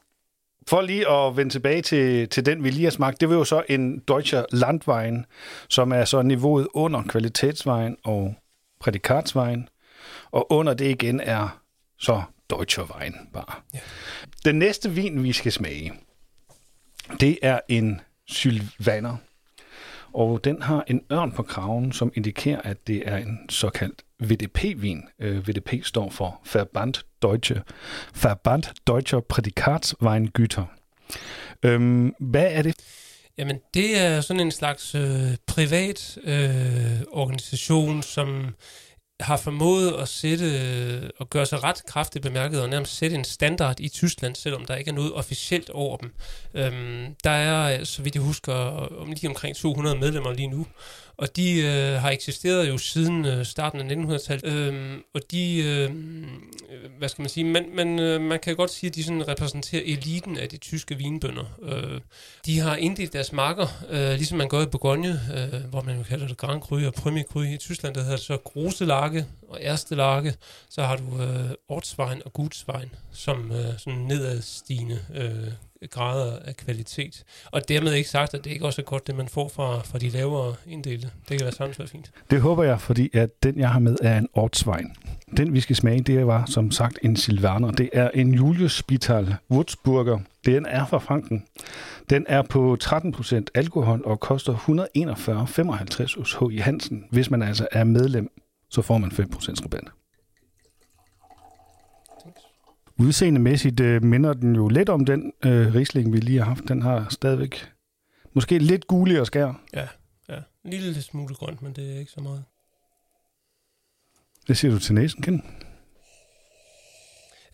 for 0.68 0.82
lige 0.82 1.10
at 1.12 1.38
vende 1.38 1.52
tilbage 1.52 1.82
til, 1.82 2.30
til 2.30 2.46
den, 2.46 2.64
vi 2.64 2.70
lige 2.70 2.84
har 2.84 2.92
smagt, 2.92 3.22
det 3.22 3.30
var 3.30 3.36
jo 3.36 3.44
så 3.44 3.64
en 3.70 4.00
Deutscher 4.00 4.46
Landwein, 4.52 5.26
som 5.70 5.92
er 5.92 6.06
så 6.06 6.22
niveauet 6.22 6.68
under 6.74 7.04
kvalitetsvejen 7.10 7.98
og 8.04 8.36
prædikatsvejen. 8.80 9.70
Og 10.32 10.52
under 10.52 10.74
det 10.74 10.90
igen 10.90 11.20
er 11.20 11.62
så 11.98 12.24
Deutscher 12.50 12.84
Wein 12.84 13.16
bare. 13.34 13.56
Ja. 13.74 13.80
Den 14.46 14.60
næste 14.60 14.92
vin, 14.92 15.24
vi 15.24 15.34
skal 15.34 15.52
smage, 15.52 15.94
det 17.20 17.40
er 17.42 17.60
en 17.68 18.02
Sylvaner. 18.28 19.18
Og 20.14 20.44
den 20.44 20.62
har 20.62 20.84
en 20.88 21.02
ørn 21.12 21.32
på 21.32 21.44
kraven, 21.44 21.92
som 21.92 22.12
indikerer, 22.16 22.62
at 22.62 22.88
det 22.88 23.04
er 23.06 23.18
en 23.18 23.40
såkaldt 23.50 24.04
VDP-vin. 24.20 25.04
Øh, 25.20 25.48
VDP 25.48 25.74
står 25.84 26.10
for 26.10 26.42
Verband 26.54 26.94
Deutsche, 27.22 27.62
Verband 28.24 28.64
Deutscher 28.88 29.20
Prädikatsweingüter. 29.20 30.64
Øhm, 31.64 32.14
hvad 32.20 32.48
er 32.52 32.62
det? 32.62 32.76
Jamen, 33.38 33.60
det 33.74 34.00
er 34.00 34.22
sådan 34.22 34.40
en 34.40 34.52
slags 34.52 34.96
øh, 34.96 35.38
privat 35.48 36.18
øh, 36.24 37.02
organisation, 37.12 38.02
som 38.02 38.56
har 39.20 39.38
formået 39.38 39.94
at 39.94 40.08
sætte 40.08 40.46
øh, 40.46 41.10
og 41.18 41.30
gøre 41.30 41.46
sig 41.46 41.64
ret 41.64 41.86
kraftigt 41.86 42.24
bemærket 42.24 42.62
og 42.62 42.70
nærmest 42.70 42.98
sætte 42.98 43.16
en 43.16 43.24
standard 43.24 43.80
i 43.80 43.90
Tyskland, 43.90 44.36
selvom 44.36 44.66
der 44.66 44.76
ikke 44.76 44.90
er 44.90 44.96
noget 44.96 45.14
officielt 45.14 45.70
over 45.70 45.98
dem. 45.98 46.14
Øhm, 46.54 47.16
der 47.24 47.30
er, 47.30 47.80
øh, 47.80 47.86
så 47.86 48.02
vidt 48.02 48.16
jeg 48.16 48.24
husker, 48.24 48.54
om 48.54 49.08
lige 49.08 49.30
omkring 49.30 49.56
200 49.56 49.98
medlemmer 50.00 50.34
lige 50.34 50.48
nu, 50.48 50.66
og 51.18 51.36
de 51.36 51.62
øh, 51.62 52.02
har 52.02 52.12
eksisteret 52.12 52.70
jo 52.70 52.78
siden 52.78 53.26
øh, 53.26 53.46
starten 53.46 53.92
af 53.92 53.96
1900-tallet. 53.96 54.54
Øh, 54.54 54.98
og 55.14 55.22
de, 55.32 55.58
øh, 55.58 55.92
øh, 56.70 56.92
hvad 56.98 57.10
skal 57.10 57.22
man 57.22 57.30
sige, 57.30 57.44
man, 57.44 57.66
man, 57.74 58.00
øh, 58.00 58.22
man 58.22 58.40
kan 58.40 58.56
godt 58.56 58.72
sige, 58.72 58.90
at 58.90 58.96
de 58.96 59.04
sådan 59.04 59.28
repræsenterer 59.28 59.82
eliten 59.86 60.38
af 60.38 60.50
de 60.50 60.58
tyske 60.58 60.96
vinbønder. 60.96 61.46
Øh, 61.62 62.02
de 62.46 62.60
har 62.60 62.76
inddelt 62.76 63.14
deres 63.14 63.32
marker, 63.32 63.68
øh, 63.90 64.14
ligesom 64.14 64.38
man 64.38 64.50
gør 64.50 64.62
i 64.62 64.66
Bourgogne, 64.66 65.22
øh, 65.36 65.70
hvor 65.70 65.82
man 65.82 65.98
jo 65.98 66.04
kalder 66.04 66.28
det 66.28 66.38
Grand 66.38 66.62
Cru 66.62 66.86
og 66.86 66.94
Premier 66.94 67.24
Cru. 67.24 67.42
I 67.42 67.58
Tyskland 67.58 67.96
der 67.96 68.02
hedder 68.02 68.16
det 68.16 68.26
så 68.26 68.38
Groselage 68.38 69.26
og 69.50 69.60
Erstelage. 69.62 70.34
Så 70.70 70.84
har 70.84 70.96
du 70.96 71.22
øh, 71.24 71.52
Ortsvejen 71.70 72.22
og 72.26 72.34
Gutsvejen 72.34 72.90
som 73.14 73.52
øh, 73.52 73.78
sådan 73.78 74.00
nedadstigende 74.00 75.00
øh, 75.14 75.52
grader 75.88 76.40
af 76.46 76.58
kvalitet. 76.58 77.24
Og 77.52 77.70
dermed 77.70 77.94
ikke 77.94 78.10
sagt, 78.10 78.34
at 78.34 78.44
det 78.44 78.52
ikke 78.52 78.66
også 78.66 78.82
er 78.82 78.86
godt, 78.86 79.08
det 79.08 79.16
man 79.16 79.28
får 79.28 79.48
fra, 79.48 79.82
fra 79.82 80.00
de 80.00 80.10
lavere 80.10 80.56
inddelte. 80.68 81.10
Det 81.30 81.38
kan 81.38 81.46
være 81.46 81.52
sådan 81.52 81.74
være 81.78 81.88
fint. 81.88 82.12
Det 82.32 82.42
håber 82.42 82.64
jeg, 82.64 82.82
fordi 82.82 83.10
at 83.14 83.44
den, 83.44 83.60
jeg 83.60 83.70
har 83.70 83.80
med, 83.80 83.96
er 84.02 84.18
en 84.18 84.28
Ortswein. 84.34 84.92
Den, 85.38 85.54
vi 85.54 85.60
skal 85.60 85.76
smage, 85.76 86.02
det 86.02 86.28
var 86.28 86.46
som 86.46 86.72
sagt 86.72 87.00
en 87.04 87.16
Silvaner. 87.16 87.72
Det 87.72 87.90
er 87.94 88.10
en 88.10 88.34
Julius 88.34 88.78
Spital 88.78 89.36
Würzburger. 89.54 90.20
Den 90.46 90.66
er 90.66 90.86
fra 90.86 90.98
Franken. 90.98 91.46
Den 92.10 92.26
er 92.30 92.42
på 92.42 92.78
13% 92.84 93.44
alkohol 93.54 94.02
og 94.06 94.20
koster 94.20 94.54
141,55 94.56 96.20
hos 96.20 96.34
H.I. 96.34 96.58
Hansen. 96.58 97.06
Hvis 97.12 97.30
man 97.30 97.42
altså 97.42 97.68
er 97.72 97.84
medlem, 97.84 98.32
så 98.70 98.82
får 98.82 98.98
man 98.98 99.12
5% 99.12 99.64
rabat. 99.64 99.84
Udseendemæssigt 103.00 103.80
øh, 103.80 104.04
minder 104.04 104.34
den 104.34 104.56
jo 104.56 104.68
lidt 104.68 104.90
om 104.90 105.06
den 105.06 105.34
øh, 105.46 105.76
risling, 105.76 106.14
vi 106.14 106.20
lige 106.20 106.38
har 106.38 106.46
haft. 106.46 106.68
Den 106.68 106.82
har 106.82 107.08
stadigvæk 107.10 107.72
måske 108.34 108.60
lidt 108.60 108.88
guligere 108.88 109.26
skær. 109.26 109.62
Ja, 109.74 109.88
ja. 110.30 110.40
En 110.66 110.70
lille 110.70 111.02
smule 111.02 111.36
grønt, 111.36 111.62
men 111.62 111.74
det 111.74 111.96
er 111.96 112.00
ikke 112.00 112.12
så 112.12 112.22
meget. 112.22 112.44
Det 114.48 114.58
siger 114.58 114.72
du 114.72 114.80
til 114.80 114.96
næsen, 114.96 115.22
Ken? 115.22 115.44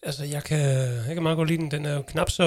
Altså, 0.04 0.26
jeg 0.26 0.44
kan, 0.44 0.60
jeg 1.08 1.14
kan 1.14 1.24
meget 1.24 1.36
godt 1.36 1.50
lide 1.50 1.62
den. 1.62 1.72
Den 1.72 1.86
er 1.86 1.94
jo 1.94 2.02
knap 2.02 2.30
så, 2.30 2.44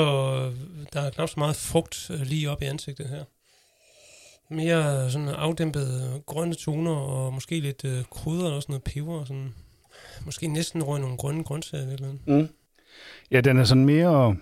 der 0.93 1.01
er 1.01 1.11
knap 1.11 1.29
så 1.29 1.35
meget 1.37 1.57
frugt 1.57 2.11
øh, 2.11 2.21
lige 2.21 2.51
op 2.51 2.63
i 2.63 2.65
ansigtet 2.65 3.09
her. 3.09 3.25
Mere 4.51 5.11
sådan 5.11 5.29
afdæmpet 5.29 6.23
grønne 6.27 6.55
toner, 6.55 6.95
og 6.95 7.33
måske 7.33 7.61
lidt 7.61 7.85
øh, 7.85 8.05
krydder 8.05 8.49
og 8.49 8.57
også 8.57 8.67
noget 8.69 8.83
peber. 8.83 9.15
Og 9.15 9.27
sådan. 9.27 9.55
Måske 10.25 10.49
næsten 10.49 10.83
røg 10.83 11.01
nogle 11.01 11.17
grønne 11.17 11.45
grøntsager 11.45 11.93
eller 11.93 12.07
noget. 12.07 12.27
Mm. 12.27 12.49
Ja, 13.31 13.41
den 13.41 13.59
er 13.59 13.65
sådan 13.65 13.85
mere 13.85 14.37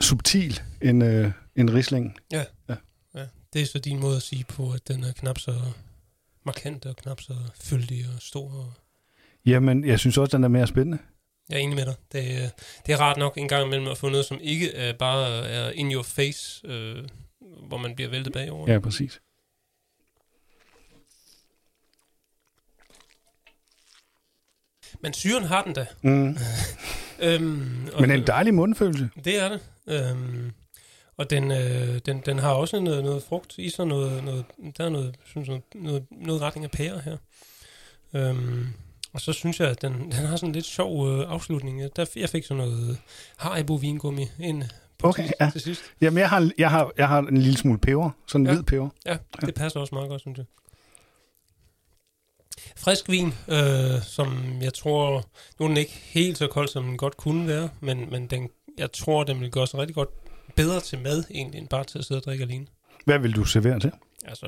subtil 0.00 0.60
end, 0.82 1.04
øh, 1.04 1.30
end 1.56 1.70
risling. 1.70 2.16
Ja. 2.32 2.44
ja. 2.68 2.74
ja. 3.14 3.26
Det 3.52 3.62
er 3.62 3.66
så 3.66 3.78
din 3.78 4.00
måde 4.00 4.16
at 4.16 4.22
sige 4.22 4.44
på, 4.48 4.72
at 4.72 4.88
den 4.88 5.04
er 5.04 5.12
knap 5.12 5.38
så 5.38 5.54
markant 6.44 6.86
og 6.86 6.96
knap 6.96 7.20
så 7.20 7.34
fyldig 7.60 8.04
og 8.14 8.22
stor. 8.22 8.76
Jamen, 9.46 9.84
jeg 9.84 9.98
synes 9.98 10.18
også, 10.18 10.36
den 10.36 10.44
er 10.44 10.48
mere 10.48 10.66
spændende. 10.66 10.98
Jeg 11.48 11.56
er 11.56 11.60
enig 11.60 11.76
med 11.76 11.86
dig. 11.86 11.94
Det, 12.12 12.52
det 12.86 12.92
er 12.92 13.00
rart 13.00 13.16
nok 13.16 13.38
en 13.38 13.48
gang 13.48 13.66
imellem 13.66 13.88
at 13.88 13.98
få 13.98 14.08
noget, 14.08 14.26
som 14.26 14.38
ikke 14.40 14.74
er 14.74 14.92
bare 14.92 15.48
er 15.48 15.70
in 15.70 15.92
your 15.92 16.02
face, 16.02 16.66
øh, 16.66 17.04
hvor 17.68 17.76
man 17.76 17.94
bliver 17.94 18.10
væltet 18.10 18.32
bagover. 18.32 18.72
Ja, 18.72 18.78
præcis. 18.78 19.20
Men 25.00 25.12
syren 25.12 25.44
har 25.44 25.62
den 25.62 25.72
da. 25.72 25.86
Mm. 26.02 26.36
øhm, 27.18 27.88
og, 27.94 28.00
Men 28.00 28.10
en 28.10 28.26
dejlig 28.26 28.54
mundfølelse. 28.54 29.08
Det 29.24 29.42
er 29.42 29.48
det. 29.48 29.60
Øhm, 29.86 30.52
og 31.16 31.30
den, 31.30 31.50
øh, 31.50 31.98
den, 32.06 32.22
den 32.26 32.38
har 32.38 32.50
også 32.50 32.80
noget, 32.80 33.04
noget 33.04 33.22
frugt 33.22 33.54
i 33.58 33.70
sig. 33.70 33.86
Noget, 33.86 34.24
noget, 34.24 34.44
der 34.78 34.84
er 34.84 34.88
noget, 34.88 35.14
synes, 35.24 35.48
noget, 35.48 35.62
noget, 35.74 36.04
noget 36.10 36.42
retning 36.42 36.64
af 36.64 36.70
pære 36.70 37.00
her. 37.04 37.16
Øhm, 38.14 38.66
og 39.12 39.20
så 39.20 39.32
synes 39.32 39.60
jeg, 39.60 39.68
at 39.68 39.82
den, 39.82 39.92
den 39.92 40.12
har 40.12 40.36
sådan 40.36 40.48
en 40.48 40.52
lidt 40.52 40.64
sjov 40.66 41.08
øh, 41.08 41.30
afslutning. 41.30 41.96
Der, 41.96 42.06
jeg 42.16 42.28
fik 42.28 42.44
sådan 42.44 42.64
noget 42.64 42.98
Haribo 43.36 43.74
vingummi 43.74 44.26
ind 44.40 44.62
på 44.98 45.08
okay, 45.08 45.28
ja. 45.40 45.50
til 45.50 45.60
sidst. 45.60 45.82
Jamen, 46.00 46.18
jeg 46.18 46.28
har, 46.28 46.50
jeg, 46.58 46.70
har, 46.70 46.92
jeg 46.96 47.08
har 47.08 47.18
en 47.18 47.36
lille 47.36 47.58
smule 47.58 47.78
peber. 47.78 48.10
Sådan 48.26 48.46
en 48.46 48.46
ja. 48.46 48.54
hvid 48.54 48.62
peber. 48.62 48.88
Ja, 49.06 49.16
det 49.40 49.54
passer 49.54 49.80
også 49.80 49.94
meget 49.94 50.08
godt, 50.08 50.20
synes 50.20 50.38
jeg. 50.38 50.46
Frisk 52.76 53.08
vin, 53.08 53.34
øh, 53.48 54.02
som 54.02 54.58
jeg 54.62 54.74
tror, 54.74 55.24
nu 55.58 55.64
er 55.64 55.68
den 55.68 55.76
ikke 55.76 55.92
helt 55.92 56.38
så 56.38 56.46
kold, 56.46 56.68
som 56.68 56.84
den 56.84 56.96
godt 56.96 57.16
kunne 57.16 57.48
være, 57.48 57.68
men, 57.80 58.10
men 58.10 58.26
den, 58.26 58.48
jeg 58.78 58.92
tror, 58.92 59.24
den 59.24 59.40
vil 59.40 59.50
gøre 59.50 59.66
sig 59.66 59.80
rigtig 59.80 59.94
godt 59.94 60.08
bedre 60.56 60.80
til 60.80 60.98
mad, 60.98 61.24
egentlig, 61.30 61.58
end 61.58 61.68
bare 61.68 61.84
til 61.84 61.98
at 61.98 62.04
sidde 62.04 62.18
og 62.18 62.24
drikke 62.24 62.44
alene. 62.44 62.66
Hvad 63.04 63.18
vil 63.18 63.32
du 63.32 63.44
servere 63.44 63.80
til? 63.80 63.92
Altså, 64.24 64.46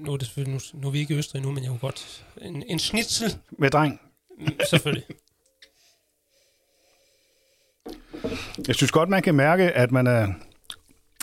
nu 0.00 0.12
er, 0.12 0.16
det 0.16 0.26
selvfølgelig, 0.26 0.60
nu, 0.74 0.80
nu 0.80 0.86
er 0.86 0.92
vi 0.92 0.98
ikke 0.98 1.14
i 1.14 1.16
Østrig 1.16 1.42
nu, 1.42 1.50
men 1.50 1.62
jeg 1.62 1.68
kunne 1.68 1.78
godt... 1.78 2.24
En, 2.42 2.62
en 2.66 2.78
schnitzel. 2.78 3.36
Med 3.50 3.70
dreng? 3.70 4.00
Selvfølgelig. 4.70 5.04
Jeg 8.66 8.74
synes 8.74 8.90
godt, 8.90 9.08
man 9.08 9.22
kan 9.22 9.34
mærke, 9.34 9.72
at 9.72 9.92
man 9.92 10.06
er 10.06 10.28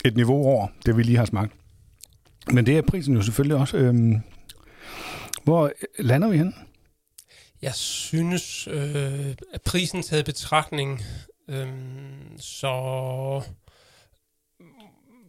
et 0.05 0.15
niveau 0.15 0.45
over 0.45 0.67
det, 0.85 0.97
vi 0.97 1.03
lige 1.03 1.17
har 1.17 1.25
smagt. 1.25 1.53
Men 2.51 2.65
det 2.65 2.77
er 2.77 2.81
prisen 2.81 3.15
jo 3.15 3.21
selvfølgelig 3.21 3.57
også. 3.57 3.77
Øhm, 3.77 4.21
hvor 5.43 5.65
øh, 5.65 6.05
lander 6.05 6.27
vi 6.27 6.37
hen? 6.37 6.55
Jeg 7.61 7.75
synes, 7.75 8.67
øh, 8.67 9.35
at 9.53 9.61
prisen 9.61 10.03
taget 10.03 10.25
betragtning, 10.25 11.01
øh, 11.47 11.67
så 12.37 12.71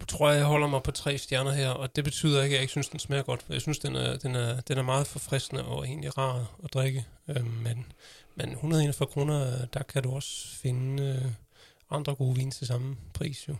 tror 0.08 0.30
jeg, 0.30 0.38
jeg 0.38 0.46
holder 0.46 0.66
mig 0.66 0.82
på 0.82 0.90
tre 0.90 1.18
stjerner 1.18 1.52
her, 1.52 1.70
og 1.70 1.96
det 1.96 2.04
betyder 2.04 2.42
ikke, 2.42 2.54
at 2.54 2.56
jeg 2.56 2.60
ikke 2.60 2.70
synes, 2.70 2.88
den 2.88 2.98
smager 2.98 3.22
godt. 3.22 3.46
Jeg 3.48 3.60
synes, 3.60 3.78
den 3.78 3.96
er, 3.96 4.16
den 4.16 4.34
er, 4.34 4.60
den 4.60 4.78
er 4.78 4.82
meget 4.82 5.06
forfriskende 5.06 5.64
og 5.64 5.86
egentlig 5.86 6.18
rar 6.18 6.56
at 6.64 6.74
drikke. 6.74 7.04
Øh, 7.28 7.62
men, 7.62 7.86
men 8.34 8.50
141 8.50 9.06
kroner, 9.06 9.46
øh, 9.46 9.66
der 9.74 9.82
kan 9.82 10.02
du 10.02 10.14
også 10.14 10.48
finde 10.62 11.02
øh, 11.02 11.32
andre 11.90 12.14
gode 12.14 12.36
vin 12.36 12.50
til 12.50 12.66
samme 12.66 12.96
pris 13.14 13.48
jo 13.48 13.56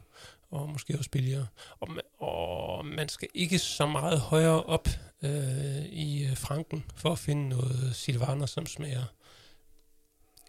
og 0.60 0.68
måske 0.68 0.98
også 0.98 1.10
billigere. 1.10 1.46
Og, 1.80 1.88
og 2.18 2.86
man 2.86 3.08
skal 3.08 3.28
ikke 3.34 3.58
så 3.58 3.86
meget 3.86 4.20
højere 4.20 4.62
op 4.62 4.88
øh, 5.22 5.30
i 5.92 6.24
øh, 6.24 6.36
Franken 6.36 6.84
for 6.96 7.12
at 7.12 7.18
finde 7.18 7.48
noget 7.48 7.90
silvaner, 7.92 8.46
som 8.46 8.66
smager 8.66 9.02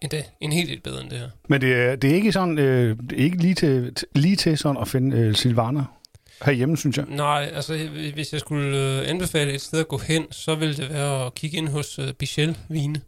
endda 0.01 0.23
en 0.41 0.51
helt 0.51 0.69
del 0.69 0.81
bedre 0.81 1.01
end 1.01 1.09
det 1.09 1.19
her. 1.19 1.29
Men 1.49 1.61
det 1.61 1.73
er, 1.73 1.95
det 1.95 2.11
er 2.11 2.15
ikke 2.15 2.31
sådan, 2.31 2.57
øh, 2.59 2.97
det 3.09 3.19
er 3.19 3.23
ikke 3.23 3.37
lige 3.37 3.55
til, 3.55 3.95
lige 4.15 4.35
til 4.35 4.57
sådan 4.57 4.81
at 4.81 4.87
finde 4.87 5.17
øh, 5.17 5.35
silvaner? 5.35 5.97
herhjemme, 6.45 6.77
synes 6.77 6.97
jeg. 6.97 7.05
Nej, 7.07 7.51
altså 7.53 7.87
hvis 8.13 8.33
jeg 8.33 8.39
skulle 8.39 8.77
øh, 8.77 9.09
anbefale 9.09 9.53
et 9.53 9.61
sted 9.61 9.79
at 9.79 9.87
gå 9.87 9.97
hen, 9.97 10.31
så 10.31 10.55
ville 10.55 10.77
det 10.77 10.89
være 10.89 11.25
at 11.25 11.35
kigge 11.35 11.57
ind 11.57 11.67
hos 11.67 11.99
øh, 11.99 12.13
Bichel 12.13 12.57
Vine. 12.69 13.01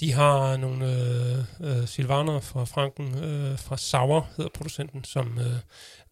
De 0.00 0.12
har 0.12 0.56
nogle 0.56 0.86
øh, 0.86 1.78
øh, 1.80 1.88
silvaner 1.88 2.40
fra 2.40 2.64
Franken, 2.64 3.24
øh, 3.24 3.58
fra 3.58 3.76
Sauer 3.76 4.22
hedder 4.36 4.50
producenten, 4.54 5.04
som 5.04 5.38
øh, 5.38 5.56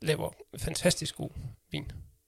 laver 0.02 0.30
fantastisk 0.59 1.16
god 1.16 1.30
vin. 1.73 1.85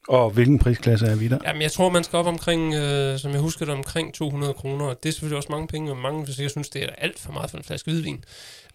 Og 0.08 0.30
hvilken 0.30 0.58
prisklasse 0.58 1.06
er 1.06 1.16
vi 1.16 1.28
der? 1.28 1.38
Jamen, 1.44 1.62
jeg 1.62 1.72
tror, 1.72 1.90
man 1.90 2.04
skal 2.04 2.16
op 2.16 2.26
omkring, 2.26 2.74
øh, 2.74 3.18
som 3.18 3.32
jeg 3.32 3.40
husker 3.40 3.64
det, 3.64 3.74
omkring 3.74 4.14
200 4.14 4.54
kroner. 4.54 4.94
Det 4.94 5.08
er 5.08 5.12
selvfølgelig 5.12 5.36
også 5.36 5.48
mange 5.50 5.66
penge, 5.66 5.90
og 5.90 5.96
mange 5.96 6.26
vil 6.26 6.34
sikkert 6.34 6.50
synes, 6.50 6.68
det 6.68 6.82
er 6.82 6.88
alt 6.98 7.18
for 7.18 7.32
meget 7.32 7.50
for 7.50 7.58
en 7.58 7.64
flaske 7.64 7.90
hvidvin. 7.90 8.24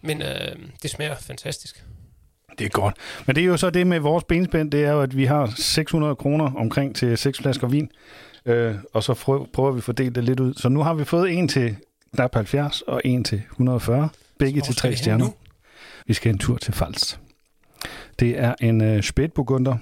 Men 0.02 0.22
øh, 0.22 0.56
det 0.82 0.90
smager 0.90 1.16
fantastisk. 1.16 1.84
Det 2.58 2.64
er 2.64 2.68
godt. 2.68 2.94
Men 3.26 3.36
det 3.36 3.42
er 3.42 3.46
jo 3.46 3.56
så 3.56 3.70
det 3.70 3.86
med 3.86 4.00
vores 4.00 4.24
benspænd, 4.24 4.70
det 4.70 4.84
er 4.84 4.92
jo, 4.92 5.00
at 5.00 5.16
vi 5.16 5.24
har 5.24 5.52
600 5.56 6.16
kroner 6.16 6.52
omkring 6.56 6.96
til 6.96 7.18
seks 7.18 7.38
flasker 7.38 7.68
vin. 7.68 7.90
Øh, 8.46 8.74
og 8.92 9.02
så 9.02 9.14
prøver 9.52 9.72
vi 9.72 9.78
at 9.78 9.84
fordele 9.84 10.10
det 10.10 10.24
lidt 10.24 10.40
ud. 10.40 10.54
Så 10.54 10.68
nu 10.68 10.82
har 10.82 10.94
vi 10.94 11.04
fået 11.04 11.30
en 11.30 11.48
til 11.48 11.76
knap 12.14 12.34
70 12.34 12.82
og 12.82 13.00
en 13.04 13.24
til 13.24 13.42
140. 13.50 14.08
Begge 14.38 14.60
til 14.60 14.76
tre 14.76 14.96
stjerner. 14.96 15.24
Nu? 15.24 15.34
Vi 16.06 16.14
skal 16.14 16.32
en 16.32 16.38
tur 16.38 16.56
til 16.56 16.74
Fals. 16.74 17.20
Det 18.20 18.38
er 18.38 18.54
en 18.60 18.80
øh, 18.80 19.02
spætburgunder. 19.02 19.76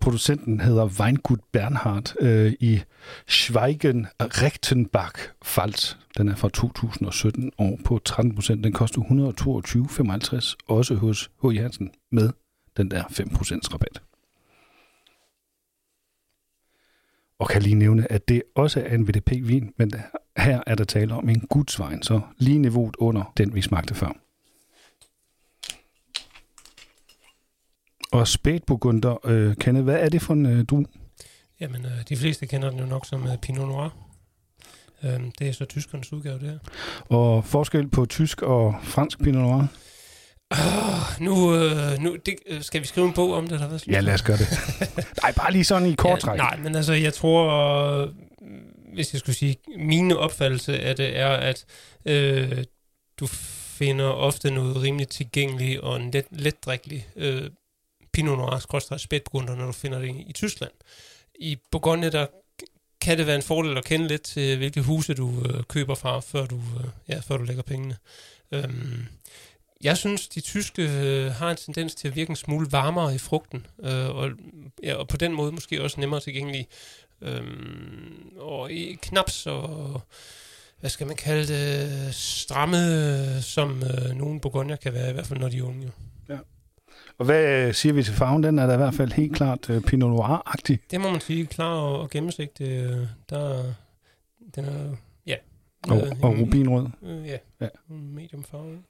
Producenten 0.00 0.60
hedder 0.60 1.00
Weingut 1.00 1.40
Bernhard 1.52 2.14
øh, 2.20 2.52
i 2.60 2.80
Schweigen 3.26 4.06
Rechtenbach 4.20 5.28
Falt. 5.42 5.98
Den 6.18 6.28
er 6.28 6.34
fra 6.34 6.48
2017 6.48 7.52
år 7.58 7.78
på 7.84 7.98
13 8.04 8.34
procent. 8.34 8.64
Den 8.64 8.72
koster 8.72 9.00
122,55 9.00 10.56
også 10.68 10.94
hos 10.94 11.30
H. 11.42 11.46
Hansen 11.46 11.90
med 12.12 12.30
den 12.76 12.90
der 12.90 13.04
5 13.10 13.28
rabat. 13.36 14.02
Og 17.38 17.48
kan 17.48 17.62
lige 17.62 17.74
nævne, 17.74 18.12
at 18.12 18.28
det 18.28 18.42
også 18.54 18.80
er 18.80 18.94
en 18.94 19.08
VDP-vin, 19.08 19.72
men 19.76 19.92
her 20.36 20.62
er 20.66 20.74
der 20.74 20.84
tale 20.84 21.14
om 21.14 21.28
en 21.28 21.40
gudsvejen, 21.40 22.02
så 22.02 22.20
lige 22.38 22.58
niveauet 22.58 22.96
under 22.96 23.32
den, 23.36 23.54
vi 23.54 23.60
smagte 23.60 23.94
før. 23.94 24.25
Og 28.12 28.28
spætburgunder, 28.28 29.26
øh, 29.26 29.56
Kenneth, 29.56 29.84
hvad 29.84 30.00
er 30.00 30.08
det 30.08 30.22
for 30.22 30.34
en 30.34 30.46
øh, 30.46 30.64
du? 30.68 30.84
Jamen, 31.60 31.84
øh, 31.84 31.92
de 32.08 32.16
fleste 32.16 32.46
kender 32.46 32.70
den 32.70 32.78
jo 32.78 32.86
nok 32.86 33.06
som 33.06 33.26
øh, 33.26 33.38
Pinot 33.38 33.68
Noir. 33.68 33.88
Øh, 35.04 35.20
det 35.38 35.48
er 35.48 35.52
så 35.52 35.64
tyskernes 35.64 36.12
udgave, 36.12 36.38
det 36.38 36.48
her. 36.48 36.58
Og 37.08 37.44
forskel 37.44 37.88
på 37.88 38.06
tysk 38.06 38.42
og 38.42 38.74
fransk 38.82 39.18
Pinot 39.18 39.42
Noir? 39.42 39.66
Oh, 40.50 41.20
nu 41.20 41.54
øh, 41.54 41.98
nu 41.98 42.16
det, 42.26 42.34
øh, 42.46 42.62
skal 42.62 42.80
vi 42.80 42.86
skrive 42.86 43.06
en 43.06 43.12
bog 43.12 43.34
om 43.34 43.44
det, 43.44 43.52
eller 43.52 43.68
hvad? 43.68 43.78
Ja, 43.88 44.00
lad 44.00 44.14
os 44.14 44.22
gøre 44.22 44.36
det. 44.36 44.48
nej, 45.22 45.32
bare 45.32 45.52
lige 45.52 45.64
sådan 45.64 45.88
i 45.88 45.94
kort 45.94 46.20
træk. 46.20 46.38
Ja, 46.38 46.42
nej, 46.42 46.56
men 46.56 46.74
altså, 46.74 46.92
jeg 46.92 47.14
tror, 47.14 48.12
hvis 48.94 49.12
jeg 49.12 49.20
skulle 49.20 49.36
sige, 49.36 49.56
mine 49.78 50.16
opfattelse 50.16 50.80
af 50.80 50.96
det 50.96 51.18
er, 51.18 51.28
at 51.28 51.64
øh, 52.04 52.64
du 53.20 53.26
finder 53.78 54.04
ofte 54.04 54.50
noget 54.50 54.82
rimelig 54.82 55.08
tilgængeligt 55.08 55.80
og 55.80 56.00
let, 56.00 56.24
letdrikkelig 56.30 57.06
øh, 57.16 57.50
Pinot 58.16 58.38
Noir, 58.38 58.58
skråstrej 58.58 58.98
spætburgunder, 58.98 59.54
når 59.56 59.66
du 59.66 59.72
finder 59.72 59.98
det 59.98 60.24
i, 60.26 60.32
Tyskland. 60.32 60.72
I 61.34 61.56
Bourgogne, 61.70 62.10
der 62.10 62.26
kan 63.00 63.18
det 63.18 63.26
være 63.26 63.36
en 63.36 63.42
fordel 63.42 63.78
at 63.78 63.84
kende 63.84 64.08
lidt 64.08 64.22
til, 64.22 64.56
hvilke 64.56 64.82
huse 64.82 65.14
du 65.14 65.42
øh, 65.48 65.64
køber 65.64 65.94
fra, 65.94 66.20
før 66.20 66.46
du, 66.46 66.56
øh, 66.56 66.84
ja, 67.08 67.18
før 67.18 67.36
du 67.36 67.44
lægger 67.44 67.62
pengene. 67.62 67.96
Øhm, 68.52 69.06
jeg 69.82 69.96
synes, 69.96 70.28
de 70.28 70.40
tyske 70.40 70.82
øh, 70.82 71.32
har 71.32 71.50
en 71.50 71.56
tendens 71.56 71.94
til 71.94 72.08
at 72.08 72.16
virke 72.16 72.30
en 72.30 72.36
smule 72.36 72.66
varmere 72.70 73.14
i 73.14 73.18
frugten, 73.18 73.66
øh, 73.82 74.08
og, 74.08 74.30
ja, 74.82 74.94
og 74.94 75.08
på 75.08 75.16
den 75.16 75.32
måde 75.32 75.52
måske 75.52 75.82
også 75.82 76.00
nemmere 76.00 76.20
tilgængelig. 76.20 76.68
Øhm, 77.22 78.32
og 78.38 78.72
i 78.72 78.98
knap 79.02 79.30
så, 79.30 79.68
hvad 80.80 80.90
skal 80.90 81.06
man 81.06 81.16
kalde 81.16 81.46
det, 81.48 82.14
stramme, 82.14 82.76
øh, 82.76 83.42
som 83.42 83.82
øh, 83.82 84.14
nogle 84.14 84.40
Bourgogne 84.40 84.76
kan 84.76 84.92
være, 84.92 85.10
i 85.10 85.12
hvert 85.12 85.26
fald 85.26 85.40
når 85.40 85.48
de 85.48 85.58
er 85.58 85.62
unge. 85.62 85.92
Ja. 86.28 86.38
Og 87.18 87.24
hvad 87.24 87.72
siger 87.72 87.92
vi 87.92 88.02
til 88.02 88.14
farven? 88.14 88.42
Den 88.42 88.58
er 88.58 88.66
da 88.66 88.74
i 88.74 88.76
hvert 88.76 88.94
fald 88.94 89.12
helt 89.12 89.36
klart 89.36 89.70
uh, 89.70 89.82
Pinot 89.82 90.10
Noir-agtig. 90.10 90.78
Det 90.90 91.00
må 91.00 91.10
man 91.10 91.20
sige, 91.20 91.46
klar 91.46 91.74
og, 91.74 92.00
og 92.00 92.10
gennemsigtig. 92.10 92.68
Der, 93.30 93.74
den 94.54 94.64
er, 94.64 94.96
ja. 95.26 95.36
Og, 95.88 95.96
øh, 95.96 96.12
og 96.22 96.38
rubinrød. 96.38 96.86
Øh, 97.02 97.26
ja, 97.26 97.38
ja. 97.60 97.68
medium 97.88 98.44
farve. 98.44 98.82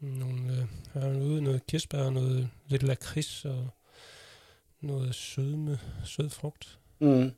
Nogle, 0.00 0.52
øh, 0.52 0.66
her 0.94 1.00
er 1.00 1.12
noget, 1.12 1.42
noget 1.42 1.66
kirsebær, 1.66 2.10
noget 2.10 2.48
lidt 2.66 2.82
lakrids 2.82 3.44
og 3.44 3.68
noget 4.80 5.14
sødme, 5.14 5.78
sød 6.04 6.30
frugt. 6.30 6.78
Mm. 7.00 7.32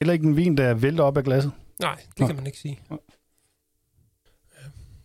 Eller 0.00 0.12
ikke 0.12 0.26
en 0.26 0.36
vin, 0.36 0.56
der 0.56 0.74
vælter 0.74 1.04
op 1.04 1.16
af 1.16 1.24
glasset? 1.24 1.52
Nej, 1.80 1.96
det 2.18 2.26
kan 2.26 2.36
man 2.36 2.46
ikke 2.46 2.58
sige. 2.58 2.80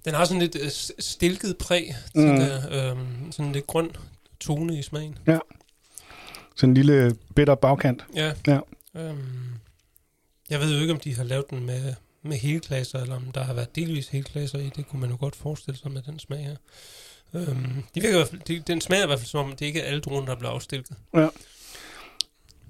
Den 0.06 0.14
har 0.14 0.26
sådan 0.26 0.42
lidt 0.42 0.58
øh, 0.62 0.70
stilket 1.00 1.58
præg, 1.58 1.96
mm. 2.16 2.22
tænker, 2.22 2.58
øh, 2.72 2.98
sådan 3.32 3.52
lidt 3.52 3.68
grøn 3.68 3.92
tone 4.40 4.80
i 4.80 4.82
smagen. 4.82 5.18
Ja. 5.28 5.40
Sådan 6.56 6.70
en 6.70 6.74
lille 6.74 7.16
bitter 7.36 7.56
bagkant. 7.56 8.06
Ja. 8.16 8.34
ja. 8.48 8.60
Øhm, 8.96 9.50
jeg 10.50 10.60
ved 10.60 10.76
jo 10.76 10.82
ikke, 10.82 10.94
om 10.94 11.00
de 11.00 11.16
har 11.16 11.24
lavet 11.24 11.50
den 11.50 11.66
med, 11.66 11.94
med 12.22 12.38
helklasser, 12.38 13.00
eller 13.02 13.16
om 13.16 13.32
der 13.34 13.44
har 13.44 13.54
været 13.54 13.76
delvis 13.76 14.08
helklasser 14.08 14.60
i. 14.60 14.72
Det 14.76 14.88
kunne 14.88 15.02
man 15.02 15.10
jo 15.10 15.18
godt 15.20 15.36
forestille 15.36 15.80
sig 15.80 15.92
med 15.92 16.02
den 16.02 16.20
smag 16.20 16.44
her. 16.44 16.56
Øhm, 17.34 17.84
de 17.96 18.02
virker 18.02 18.26
de, 18.48 18.60
den 18.60 18.82
smager 18.82 19.04
i 19.04 19.08
hvert 19.08 19.20
fald 19.20 19.28
som 19.28 19.46
om, 19.46 19.56
det 19.56 19.66
ikke 19.66 19.82
er 19.82 19.86
alle 19.86 20.02
druerne, 20.02 20.28
der 20.28 20.36
bliver 20.36 20.52
afstilket. 20.52 20.98
Ja. 21.14 21.28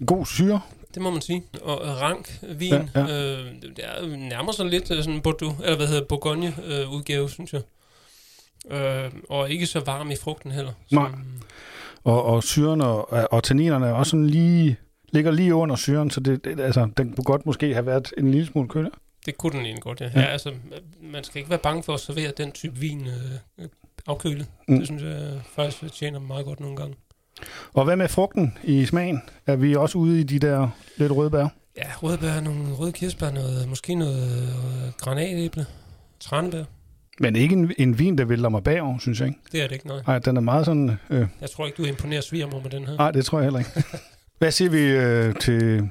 God 0.08 0.26
syre. 0.26 0.62
Det 0.94 1.02
må 1.02 1.10
man 1.10 1.22
sige. 1.22 1.44
Og 1.62 2.02
rank 2.02 2.40
vin, 2.42 2.74
ja, 2.74 2.88
ja. 2.96 3.02
Øh, 3.02 3.52
det 3.62 3.80
er 3.84 4.18
nærmer 4.18 4.52
sig 4.52 4.66
lidt 4.66 4.92
øh, 4.92 5.04
sådan 5.04 5.22
Bordeaux, 5.22 5.60
eller 5.64 5.76
hvad 5.76 5.88
hedder 5.88 6.06
Bourgogne 6.06 6.56
øh, 6.66 6.92
udgave, 6.92 7.30
synes 7.30 7.54
jeg. 7.54 7.62
Øh, 8.72 9.12
og 9.30 9.50
ikke 9.50 9.66
så 9.66 9.80
varm 9.80 10.12
i 10.12 10.16
frugten 10.16 10.52
heller. 10.52 10.72
Nej. 10.92 11.10
Og, 12.04 12.24
og 12.24 12.44
syren 12.44 12.82
og, 12.82 13.14
og 13.32 13.44
tanninerne 13.44 13.86
er 13.88 13.92
også 13.92 14.10
sådan 14.10 14.28
lige, 14.28 14.78
ligger 15.10 15.32
lige 15.32 15.56
under 15.56 15.76
syren, 15.76 16.12
så 16.12 16.20
det, 16.20 16.46
det, 16.46 16.60
altså, 16.60 16.90
den 16.98 17.14
kunne 17.14 17.24
godt 17.24 17.46
måske 17.46 17.74
have 17.74 17.86
været 17.86 18.14
en 18.18 18.32
lille 18.32 18.48
smule 18.48 18.68
kølig. 18.68 18.92
Det 19.26 19.38
kunne 19.38 19.52
den 19.52 19.62
egentlig 19.62 19.84
godt, 19.84 20.02
ja. 20.02 20.10
ja. 20.16 20.22
ja 20.22 20.26
altså, 20.26 20.52
man 21.02 21.24
skal 21.24 21.40
ikke 21.40 21.50
være 21.50 21.60
bange 21.60 21.84
for 21.84 21.94
at 21.94 22.00
servere 22.00 22.32
den 22.38 22.52
type 22.52 22.76
vin 22.76 23.08
øh, 23.08 23.68
afkølet. 24.08 24.48
Mm. 24.68 24.78
Det 24.78 24.88
synes 24.88 25.04
jeg 25.04 25.42
faktisk 25.56 25.94
tjener 25.94 26.20
meget 26.20 26.46
godt 26.46 26.60
nogle 26.60 26.76
gange. 26.76 26.96
Og 27.74 27.84
hvad 27.84 27.96
med 27.96 28.08
frugten 28.08 28.58
i 28.64 28.86
smagen? 28.86 29.22
Er 29.48 29.56
vi 29.56 29.76
også 29.76 29.98
ude 29.98 30.20
i 30.20 30.24
de 30.24 30.40
der 30.40 30.70
lidt 30.98 31.12
røde 31.12 31.30
bær? 31.30 31.48
Ja, 31.78 31.88
røde 32.04 32.18
bær, 32.18 32.42
nogle 32.42 32.74
røde 32.74 32.92
kirsebær, 32.92 33.32
noget, 33.32 33.70
måske 33.70 33.96
noget 33.96 34.32
øh, 34.32 34.92
granatæble, 34.98 35.66
tranebær. 36.20 36.64
Men 37.20 37.36
ikke 37.36 37.54
en, 37.54 37.74
en 37.78 38.00
vin, 38.00 38.18
der 38.18 38.26
vælter 38.26 38.50
mig 38.50 38.64
bagover, 38.64 39.00
synes 39.00 39.20
jeg 39.20 39.28
ikke. 39.28 39.40
Det 39.52 39.64
er 39.64 39.68
det 39.68 39.76
ikke, 39.76 39.88
nej. 39.88 40.02
Nej, 40.08 40.20
den 40.20 40.38
er 40.38 40.42
meget 40.42 40.66
sådan... 40.66 40.98
Øh... 41.10 41.28
Jeg 41.42 41.50
tror 41.50 41.66
ikke, 41.66 41.76
du 41.78 41.84
imponerer 41.84 42.22
svigermor 42.22 42.60
med 42.60 42.70
den 42.70 42.88
her. 42.88 42.98
Nej, 42.98 43.12
det 43.12 43.26
tror 43.26 43.40
jeg 43.40 43.46
heller 43.46 43.60
ikke. 43.60 43.84
Hvad 44.40 44.52
siger 44.52 44.72
vi 44.72 44.82
øh, 44.82 45.36
til 45.36 45.90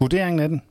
vurderingen 0.00 0.40
af 0.40 0.48
den? 0.48 0.62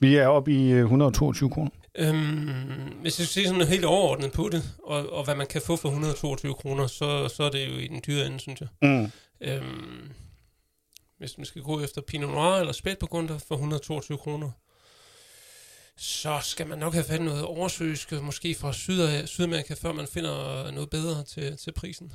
Vi 0.00 0.16
er 0.16 0.26
oppe 0.26 0.52
i 0.52 0.72
122 0.72 1.46
øh, 1.46 1.52
kroner. 1.52 1.70
Øhm, 1.98 2.92
hvis 3.00 3.18
jeg 3.18 3.26
skal 3.26 3.42
se 3.42 3.48
sådan 3.48 3.68
helt 3.68 3.84
overordnet 3.84 4.32
på 4.32 4.48
det, 4.52 4.62
og, 4.84 5.12
og 5.12 5.24
hvad 5.24 5.34
man 5.34 5.46
kan 5.46 5.62
få 5.62 5.76
for 5.76 5.88
122 5.88 6.54
kroner, 6.54 6.86
så, 6.86 7.28
så 7.28 7.42
er 7.42 7.50
det 7.50 7.68
jo 7.68 7.78
i 7.78 7.88
den 7.88 8.02
dyre 8.06 8.26
ende, 8.26 8.40
synes 8.40 8.60
jeg. 8.60 8.68
Mm. 8.82 9.10
Øhm, 9.40 10.10
hvis 11.18 11.38
man 11.38 11.44
skal 11.44 11.62
gå 11.62 11.80
efter 11.80 12.00
Pinot 12.00 12.30
Noir 12.30 12.56
eller 12.60 12.72
Spætburgunder 12.72 13.38
for 13.38 13.54
122 13.54 14.18
kroner, 14.18 14.50
så 15.96 16.38
skal 16.42 16.66
man 16.66 16.78
nok 16.78 16.92
have 16.92 17.04
fat 17.04 17.22
noget 17.22 17.44
oversøisk, 17.44 18.12
måske 18.12 18.54
fra 18.54 18.72
Syd- 18.72 19.26
Sydamerika, 19.26 19.74
før 19.74 19.92
man 19.92 20.06
finder 20.06 20.70
noget 20.70 20.90
bedre 20.90 21.24
til, 21.24 21.56
til 21.56 21.72
prisen. 21.72 22.12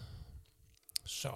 Så, 1.05 1.29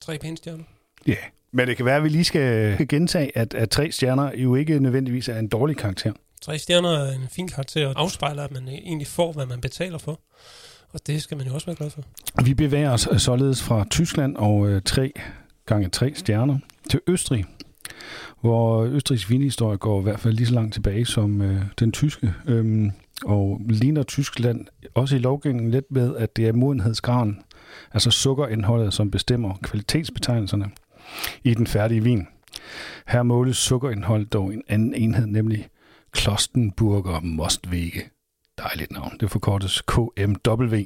tre 0.00 0.18
pæne 0.18 0.36
stjerner. 0.36 0.64
Ja, 1.06 1.12
yeah. 1.12 1.22
men 1.52 1.68
det 1.68 1.76
kan 1.76 1.86
være, 1.86 1.96
at 1.96 2.04
vi 2.04 2.08
lige 2.08 2.24
skal 2.24 2.88
gentage, 2.88 3.38
at, 3.38 3.54
at 3.54 3.70
tre 3.70 3.92
stjerner 3.92 4.32
jo 4.36 4.54
ikke 4.54 4.80
nødvendigvis 4.80 5.28
er 5.28 5.38
en 5.38 5.48
dårlig 5.48 5.76
karakter. 5.76 6.12
Tre 6.44 6.58
stjerner 6.58 6.90
er 6.90 7.12
en 7.12 7.28
fin 7.30 7.48
karakter 7.48 7.86
og 7.86 7.94
afspejler, 7.96 8.44
at 8.44 8.52
man 8.52 8.68
egentlig 8.68 9.06
får, 9.06 9.32
hvad 9.32 9.46
man 9.46 9.60
betaler 9.60 9.98
for. 9.98 10.20
Og 10.92 11.00
det 11.06 11.22
skal 11.22 11.36
man 11.36 11.46
jo 11.46 11.54
også 11.54 11.66
være 11.66 11.76
glad 11.76 11.90
for. 11.90 12.02
Vi 12.44 12.54
bevæger 12.54 12.90
os 12.90 13.08
således 13.18 13.62
fra 13.62 13.84
Tyskland 13.90 14.36
og 14.36 14.68
øh, 14.68 14.82
tre 14.82 15.12
gange 15.66 15.88
tre 15.88 16.12
stjerner 16.14 16.58
til 16.90 17.00
Østrig, 17.06 17.44
hvor 18.40 18.82
Østrigs 18.82 19.30
vinhistorie 19.30 19.78
går 19.78 20.00
i 20.00 20.02
hvert 20.02 20.20
fald 20.20 20.34
lige 20.34 20.46
så 20.46 20.54
langt 20.54 20.74
tilbage 20.74 21.04
som 21.04 21.42
øh, 21.42 21.62
den 21.78 21.92
tyske. 21.92 22.34
Øhm, 22.46 22.92
og 23.24 23.60
ligner 23.68 24.02
Tyskland 24.02 24.66
også 24.94 25.16
i 25.16 25.18
lovgivningen 25.18 25.70
lidt 25.70 25.90
med, 25.90 26.16
at 26.16 26.36
det 26.36 26.48
er 26.48 26.52
modenhedsgraden, 26.52 27.42
altså 27.92 28.10
sukkerindholdet, 28.10 28.94
som 28.94 29.10
bestemmer 29.10 29.54
kvalitetsbetegnelserne 29.62 30.70
i 31.44 31.54
den 31.54 31.66
færdige 31.66 32.02
vin. 32.02 32.26
Her 33.06 33.22
måles 33.22 33.56
sukkerindhold 33.56 34.26
dog 34.26 34.54
en 34.54 34.62
anden 34.68 34.94
enhed, 34.94 35.26
nemlig 35.26 35.68
Klostenburger 36.14 37.20
Mostwege. 37.20 38.10
Dejligt 38.58 38.92
navn. 38.92 39.16
Det 39.20 39.30
forkortes 39.30 39.82
KMW. 39.82 40.76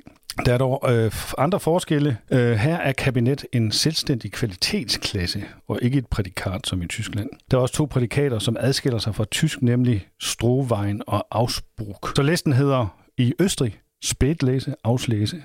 Der 0.47 0.55
er 0.55 0.59
dog 0.59 0.85
øh, 0.93 1.13
andre 1.39 1.61
forskelle. 1.61 2.19
Øh, 2.31 2.53
her 2.53 2.77
er 2.77 2.93
kabinet 2.93 3.47
en 3.53 3.73
selvstændig 3.73 4.33
kvalitetsklasse, 4.33 5.45
og 5.69 5.79
ikke 5.83 5.99
et 5.99 6.07
prædikat 6.07 6.67
som 6.67 6.83
i 6.83 6.87
Tyskland. 6.87 7.31
Der 7.51 7.57
er 7.57 7.61
også 7.61 7.75
to 7.75 7.85
prædikater, 7.85 8.39
som 8.39 8.57
adskiller 8.61 8.99
sig 8.99 9.15
fra 9.15 9.25
tysk, 9.25 9.63
nemlig 9.63 10.09
Strohwein 10.21 11.03
og 11.07 11.27
Ausbruch. 11.31 12.13
Så 12.17 12.23
listen 12.23 12.53
hedder 12.53 12.87
i 13.19 13.35
Østrig 13.41 13.81
Spätlese, 14.05 14.75
Auslæse, 14.85 15.43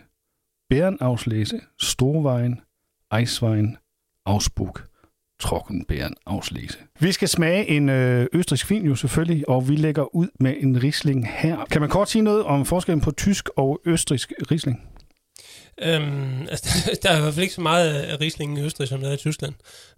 Bärenauslese, 0.73 1.75
Strohwein, 1.79 2.61
Eiswein, 3.17 3.77
Ausbruch. 4.25 4.81
Trockenbæren 5.43 6.13
afslæse. 6.25 6.77
Vi 6.99 7.11
skal 7.11 7.27
smage 7.27 7.67
en 7.67 7.89
øh, 7.89 8.27
østrisk 8.33 8.69
vin 8.69 8.85
jo 8.85 8.95
selvfølgelig, 8.95 9.49
og 9.49 9.69
vi 9.69 9.75
lægger 9.75 10.15
ud 10.15 10.27
med 10.39 10.55
en 10.59 10.83
risling 10.83 11.27
her. 11.31 11.65
Kan 11.71 11.81
man 11.81 11.89
kort 11.89 12.09
sige 12.09 12.21
noget 12.21 12.43
om 12.43 12.65
forskellen 12.65 13.01
på 13.01 13.11
tysk 13.11 13.49
og 13.57 13.81
østrisk 13.85 14.33
risling? 14.51 14.81
Øhm, 15.81 16.41
altså, 16.51 16.99
der 17.03 17.09
er 17.09 17.17
i 17.17 17.21
hvert 17.21 17.33
fald 17.33 17.43
ikke 17.43 17.53
så 17.53 17.61
meget 17.61 17.93
af 17.93 18.21
Riesling 18.21 18.59
i 18.59 18.61
Østrig, 18.61 18.87
som 18.87 19.01
der 19.01 19.09
er 19.09 19.13
i 19.13 19.17
Tyskland. 19.17 19.53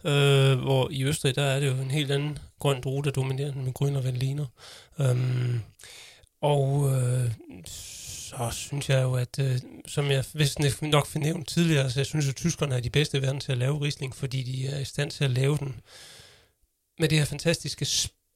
Øh, 0.06 0.60
hvor 0.60 0.88
i 0.92 1.04
Østrig, 1.04 1.36
der 1.36 1.44
er 1.44 1.60
det 1.60 1.68
jo 1.68 1.74
en 1.74 1.92
helt 1.92 2.12
anden 2.12 2.38
grøn 2.60 2.82
drue, 2.82 3.04
der 3.04 3.12
dominerer 3.12 3.52
den 3.52 3.64
med 3.64 3.74
grøn 3.74 3.96
og 3.96 4.04
veliner. 4.04 4.46
Øhm, 5.00 5.62
og 6.42 6.92
øh, 6.92 7.30
så 8.38 8.50
synes 8.52 8.90
jeg 8.90 9.04
jo, 9.04 9.14
at 9.14 9.40
øh, 9.40 9.60
som 9.88 10.12
jeg 10.12 10.26
vist 10.34 10.82
nok 10.82 11.08
fornævnt 11.08 11.48
tidligere, 11.48 11.90
så 11.90 12.00
jeg 12.00 12.06
synes 12.06 12.30
at 12.30 12.36
tyskerne 12.36 12.76
er 12.76 12.80
de 12.80 12.90
bedste 12.90 13.18
i 13.18 13.22
verden 13.22 13.40
til 13.40 13.52
at 13.52 13.58
lave 13.58 13.82
risling, 13.82 14.16
fordi 14.16 14.44
de 14.44 14.68
er 14.68 14.80
i 14.80 14.86
stand 14.86 15.12
til 15.12 15.24
at 15.24 15.32
lave 15.32 15.58
den 15.58 15.82
med 17.00 17.10
det 17.10 17.18
her 17.18 17.26
fantastiske 17.26 17.86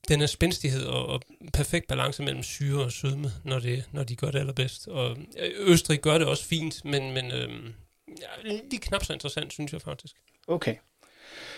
den 0.08 0.20
her 0.20 0.28
spændstighed 0.28 0.86
og, 0.86 1.06
og 1.06 1.22
perfekt 1.54 1.88
balance 1.88 2.24
mellem 2.24 2.44
syre 2.44 2.84
og 2.84 2.92
sødme, 2.92 3.32
når, 3.44 3.60
det, 3.60 3.84
når 3.92 4.04
de 4.04 4.16
gør 4.16 4.32
det 4.32 4.40
allerbedst. 4.40 4.88
Og 4.88 5.18
øh, 5.38 5.52
Østrig 5.58 6.02
gør 6.02 6.18
det 6.18 6.28
også 6.28 6.46
fint, 6.46 6.86
men, 6.86 7.14
men 7.14 7.32
øh, 7.32 7.74
ja, 8.08 8.52
lige 8.70 8.80
knap 8.80 9.04
så 9.04 9.14
interessant, 9.14 9.54
synes 9.54 9.74
jeg 9.74 9.82
faktisk. 9.82 10.16
Okay. 10.48 10.76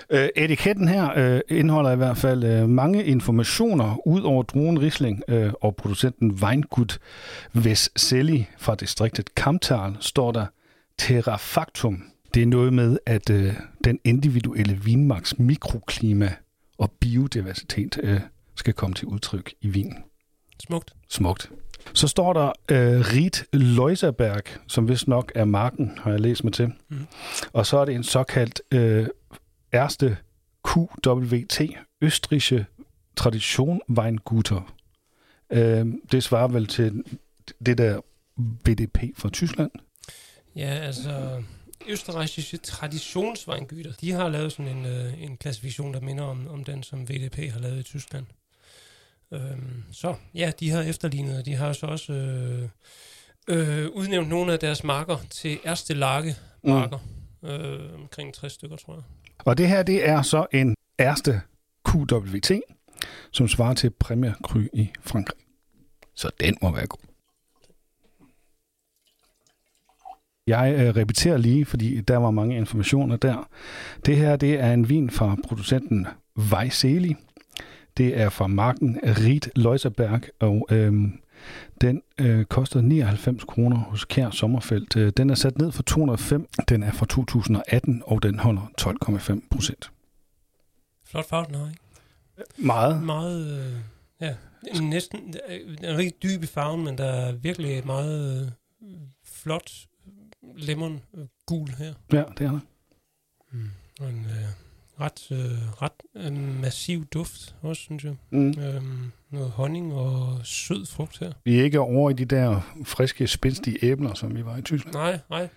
Øh, 0.09 0.29
etiketten 0.35 0.87
her 0.87 1.09
øh, 1.15 1.41
indeholder 1.49 1.91
i 1.91 1.95
hvert 1.95 2.17
fald 2.17 2.43
øh, 2.43 2.69
mange 2.69 3.03
informationer 3.03 4.07
ud 4.07 4.21
over 4.21 4.43
druen 4.43 4.81
Riesling 4.81 5.23
øh, 5.27 5.53
og 5.61 5.75
producenten 5.75 6.31
Weingut 6.31 6.99
Veseli 7.53 8.47
fra 8.57 8.75
distriktet 8.75 9.35
Kamtal 9.35 9.97
står 9.99 10.31
der 10.31 10.45
Terrafactum. 10.97 12.03
Det 12.33 12.43
er 12.43 12.47
noget 12.47 12.73
med, 12.73 12.97
at 13.05 13.29
øh, 13.29 13.53
den 13.83 13.99
individuelle 14.03 14.79
vinmarks 14.83 15.39
mikroklima 15.39 16.33
og 16.77 16.91
biodiversitet 16.99 17.99
øh, 18.03 18.19
skal 18.55 18.73
komme 18.73 18.93
til 18.93 19.07
udtryk 19.07 19.53
i 19.61 19.67
vinen. 19.67 19.97
Smukt. 20.59 20.93
Smukt. 21.09 21.51
Så 21.93 22.07
står 22.07 22.33
der 22.33 22.47
øh, 22.71 22.99
Riet 23.13 23.43
Leuserberg, 23.53 24.43
som 24.67 24.89
vist 24.89 25.07
nok 25.07 25.31
er 25.35 25.45
marken, 25.45 25.97
har 25.97 26.11
jeg 26.11 26.19
læst 26.19 26.43
mig 26.43 26.53
til. 26.53 26.73
Mm. 26.89 27.07
Og 27.53 27.65
så 27.65 27.77
er 27.77 27.85
det 27.85 27.95
en 27.95 28.03
såkaldt 28.03 28.61
øh, 28.71 29.07
erste 29.71 30.17
QWT, 30.67 31.61
Østrige 32.01 32.65
Tradition 33.15 33.81
Weinguter. 33.89 34.75
Øh, 35.49 35.85
det 36.11 36.23
svarer 36.23 36.47
vel 36.47 36.67
til 36.67 37.03
det 37.65 37.77
der 37.77 38.01
BDP 38.63 38.97
fra 39.17 39.29
Tyskland? 39.29 39.71
Ja, 40.55 40.69
altså 40.69 41.43
østerreichiske 41.87 42.59
traditionsweingüter, 42.67 43.93
de 44.01 44.11
har 44.11 44.29
lavet 44.29 44.51
sådan 44.51 44.77
en, 44.77 44.85
øh, 44.85 45.23
en 45.23 45.37
klassifikation, 45.37 45.93
der 45.93 46.01
minder 46.01 46.23
om, 46.23 46.47
om 46.47 46.63
den, 46.63 46.83
som 46.83 47.09
VDP 47.09 47.51
har 47.51 47.59
lavet 47.59 47.79
i 47.79 47.83
Tyskland. 47.83 48.25
Øhm, 49.33 49.83
så 49.91 50.15
ja, 50.33 50.51
de 50.59 50.69
har 50.69 50.81
efterlignet, 50.81 51.45
de 51.45 51.55
har 51.55 51.73
så 51.73 51.85
også 51.85 52.13
øh, 52.13 52.69
øh, 53.47 53.89
udnævnt 53.89 54.29
nogle 54.29 54.53
af 54.53 54.59
deres 54.59 54.83
marker 54.83 55.17
til 55.29 55.59
Erste 55.63 55.93
Lage 55.93 56.35
marker. 56.63 56.97
Mm. 57.41 57.49
Øh, 57.49 58.01
omkring 58.01 58.33
60 58.33 58.53
stykker, 58.53 58.75
tror 58.75 58.93
jeg. 58.93 59.03
Og 59.45 59.57
det 59.57 59.67
her, 59.67 59.83
det 59.83 60.09
er 60.09 60.21
så 60.21 60.45
en 60.53 60.75
Erste 60.97 61.41
QWT, 61.89 62.51
som 63.31 63.47
svarer 63.47 63.73
til 63.73 63.89
Premier 63.89 64.33
Cru 64.43 64.59
i 64.73 64.89
Frankrig. 65.01 65.41
Så 66.15 66.31
den 66.39 66.57
må 66.61 66.71
være 66.71 66.87
god. 66.87 66.99
Jeg 70.47 70.75
øh, 70.79 70.95
repeterer 70.95 71.37
lige, 71.37 71.65
fordi 71.65 72.01
der 72.01 72.17
var 72.17 72.31
mange 72.31 72.57
informationer 72.57 73.15
der. 73.15 73.49
Det 74.05 74.17
her, 74.17 74.35
det 74.35 74.59
er 74.59 74.73
en 74.73 74.89
vin 74.89 75.09
fra 75.09 75.35
producenten 75.47 76.07
Weisseli. 76.37 77.15
Det 77.97 78.19
er 78.19 78.29
fra 78.29 78.47
marken 78.47 78.99
Ried 79.03 79.51
Leuserberg, 79.55 80.21
og 80.39 80.67
øhm, 80.71 81.19
den 81.81 82.01
øh, 82.17 82.45
koster 82.45 82.81
99 82.81 83.43
kroner 83.43 83.77
hos 83.77 84.05
Kær 84.05 84.29
Sommerfelt. 84.29 84.97
Øh, 84.97 85.13
den 85.17 85.29
er 85.29 85.35
sat 85.35 85.57
ned 85.57 85.71
for 85.71 85.83
205. 85.83 86.47
Den 86.69 86.83
er 86.83 86.91
fra 86.91 87.05
2018, 87.05 88.03
og 88.05 88.23
den 88.23 88.39
holder 88.39 88.71
12,5 88.81 89.47
procent. 89.51 89.91
Flot 91.05 91.25
farve, 91.25 91.69
ikke? 91.69 91.81
Meget. 92.57 93.03
Meget, 93.03 93.59
øh, 93.59 93.75
ja. 94.21 94.35
Næsten, 94.81 95.19
den 95.33 95.85
er 95.85 95.97
rigtig 95.97 96.23
dyb 96.23 96.43
i 96.43 96.45
farven, 96.45 96.83
men 96.83 96.97
der 96.97 97.05
er 97.05 97.31
virkelig 97.31 97.85
meget 97.85 98.51
øh, 98.81 98.87
flot 99.25 99.71
lemon 100.55 101.01
øh, 101.17 101.25
gul 101.45 101.69
her. 101.69 101.93
Ja, 102.13 102.23
det 102.37 102.45
er 102.45 102.51
der. 102.51 102.59
Mm. 103.51 103.69
Og 103.99 104.09
en 104.09 104.25
øh, 104.25 104.70
ret, 105.01 105.27
øh, 105.31 105.81
ret 105.81 105.91
øh, 106.15 106.61
massiv 106.61 107.05
duft 107.05 107.55
også, 107.61 107.81
synes 107.81 108.03
jeg. 108.03 108.15
Mm. 108.29 108.59
Øhm, 108.59 109.11
noget 109.31 109.51
honning 109.51 109.93
og 109.93 110.39
sød 110.43 110.85
frugt 110.85 111.19
her. 111.19 111.31
Vi 111.45 111.59
er 111.59 111.63
ikke 111.63 111.79
over 111.79 112.09
i 112.09 112.13
de 112.13 112.25
der 112.25 112.75
friske, 112.85 113.27
spændstige 113.27 113.85
æbler, 113.85 114.13
som 114.13 114.35
vi 114.35 114.45
var 114.45 114.57
i 114.57 114.61
Tyskland. 114.61 114.95
Nej, 114.95 115.19
nej. 115.29 115.49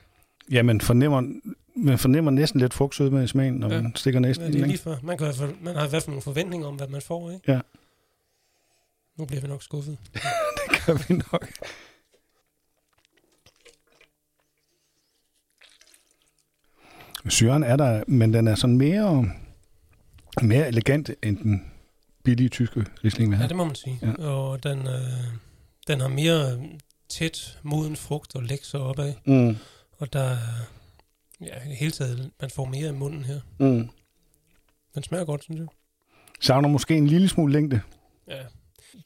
Ja, 0.51 0.63
man 0.63 0.81
fornemmer, 0.81 1.23
man 1.77 1.99
fornemmer 1.99 2.31
næsten 2.31 2.61
lidt 2.61 2.75
frugtsødme 2.75 3.25
i 3.25 3.27
smagen, 3.27 3.55
når 3.55 3.73
ja. 3.73 3.83
man 3.83 3.93
stikker 3.97 4.21
næsten 4.21 4.47
ja, 4.47 4.53
det 4.53 4.63
er 4.63 4.67
lige 4.67 4.79
for. 4.79 4.99
Man, 5.03 5.19
kan, 5.19 5.35
man 5.61 5.77
har 5.77 5.87
i 5.87 5.89
hvert 5.89 6.03
fald 6.03 6.09
nogle 6.11 6.23
forventninger 6.23 6.67
om, 6.67 6.75
hvad 6.75 6.89
man 6.89 7.03
får, 7.03 7.31
ikke? 7.31 7.53
Ja. 7.53 7.61
Nu 9.19 9.25
bliver 9.25 9.41
vi 9.41 9.49
nok 9.49 9.63
skuffet. 9.63 9.99
det 10.69 10.87
gør 10.87 11.09
vi 11.09 11.23
nok. 11.33 11.49
Syren 17.29 17.63
er 17.63 17.77
der, 17.77 18.05
men 18.07 18.35
den 18.35 18.49
er 18.49 18.55
sådan 18.55 18.79
mere, 18.79 19.31
mere 20.43 20.69
elegant 20.69 21.11
end 21.23 21.37
den 21.37 21.71
billige 22.25 22.49
tyske 22.49 22.87
Riesling, 23.05 23.33
vi 23.33 23.37
Ja, 23.37 23.47
det 23.47 23.57
må 23.57 23.65
man 23.65 23.75
sige. 23.75 23.99
Ja. 24.03 24.13
Og 24.25 24.63
den, 24.63 24.79
øh, 24.79 25.25
den 25.87 26.01
har 26.01 26.09
mere 26.09 26.59
tæt 27.09 27.59
moden 27.63 27.97
frugt 27.97 28.37
og 28.37 28.43
lægge 28.43 28.65
sig 28.65 28.81
opad. 28.81 29.15
Mm. 29.25 29.57
Og 29.99 30.13
der 30.13 30.37
ja, 31.41 31.71
i 31.71 31.75
hele 31.75 31.91
taget, 31.91 32.31
man 32.41 32.51
får 32.51 32.65
mere 32.65 32.89
i 32.89 32.93
munden 32.93 33.25
her. 33.25 33.41
Mm. 33.59 33.89
Den 34.95 35.03
smager 35.03 35.25
godt, 35.25 35.45
synes 35.45 35.59
jeg. 35.59 35.67
Savner 36.41 36.69
måske 36.69 36.97
en 36.97 37.07
lille 37.07 37.29
smule 37.29 37.53
længde. 37.53 37.81
Ja, 38.29 38.43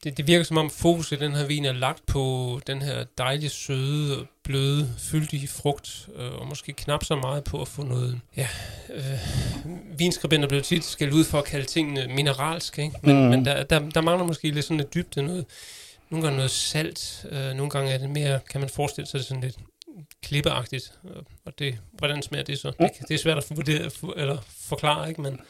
det, 0.05 0.17
det 0.17 0.27
virker 0.27 0.45
som 0.45 0.57
om 0.57 0.71
fokus 0.71 1.13
i 1.13 1.17
den 1.17 1.35
her 1.35 1.47
vin 1.47 1.65
er 1.65 1.73
lagt 1.73 2.07
på 2.07 2.61
den 2.67 2.83
her 2.83 3.05
dejlige, 3.19 3.51
søde, 3.51 4.27
bløde, 4.45 4.95
fyldige 4.99 5.49
frugt, 5.49 6.09
øh, 6.17 6.33
og 6.33 6.47
måske 6.47 6.73
knap 6.73 7.05
så 7.05 7.17
meget 7.17 7.45
på 7.45 7.61
at 7.61 7.69
få 7.69 7.83
noget... 7.83 8.21
Ja, 8.37 8.49
øh, 8.95 9.19
vinskribenter 9.99 10.49
bliver 10.49 10.63
tit 10.63 10.85
skældt 10.85 11.15
ud 11.15 11.25
for 11.25 11.39
at 11.39 11.45
kalde 11.45 11.67
tingene 11.67 12.15
mineralske, 12.15 12.83
ikke? 12.83 12.97
men, 13.03 13.23
mm. 13.23 13.31
men 13.31 13.45
der, 13.45 13.63
der, 13.63 13.89
der 13.89 14.01
mangler 14.01 14.27
måske 14.27 14.51
lidt 14.51 14.65
sådan 14.65 14.81
et 14.81 14.95
dybde, 14.95 15.23
noget, 15.23 15.45
nogle 16.11 16.23
gange 16.23 16.37
noget 16.37 16.51
salt, 16.51 17.27
øh, 17.31 17.55
nogle 17.55 17.71
gange 17.71 17.93
er 17.93 17.99
det 17.99 18.11
mere, 18.11 18.41
kan 18.51 18.61
man 18.61 18.71
forestille 18.71 19.09
sig, 19.09 19.25
sådan 19.25 19.43
lidt 19.43 19.57
klippeagtigt, 20.23 20.93
og 21.45 21.59
det, 21.59 21.79
hvordan 21.93 22.23
smager 22.23 22.45
det 22.45 22.59
så? 22.59 22.73
Det, 22.81 22.91
det 23.09 23.15
er 23.15 23.19
svært 23.19 23.39
at 23.39 23.57
vurdere, 23.57 23.91
for, 23.91 24.15
eller 24.17 24.39
forklare, 24.69 25.09
ikke? 25.09 25.21
men 25.21 25.41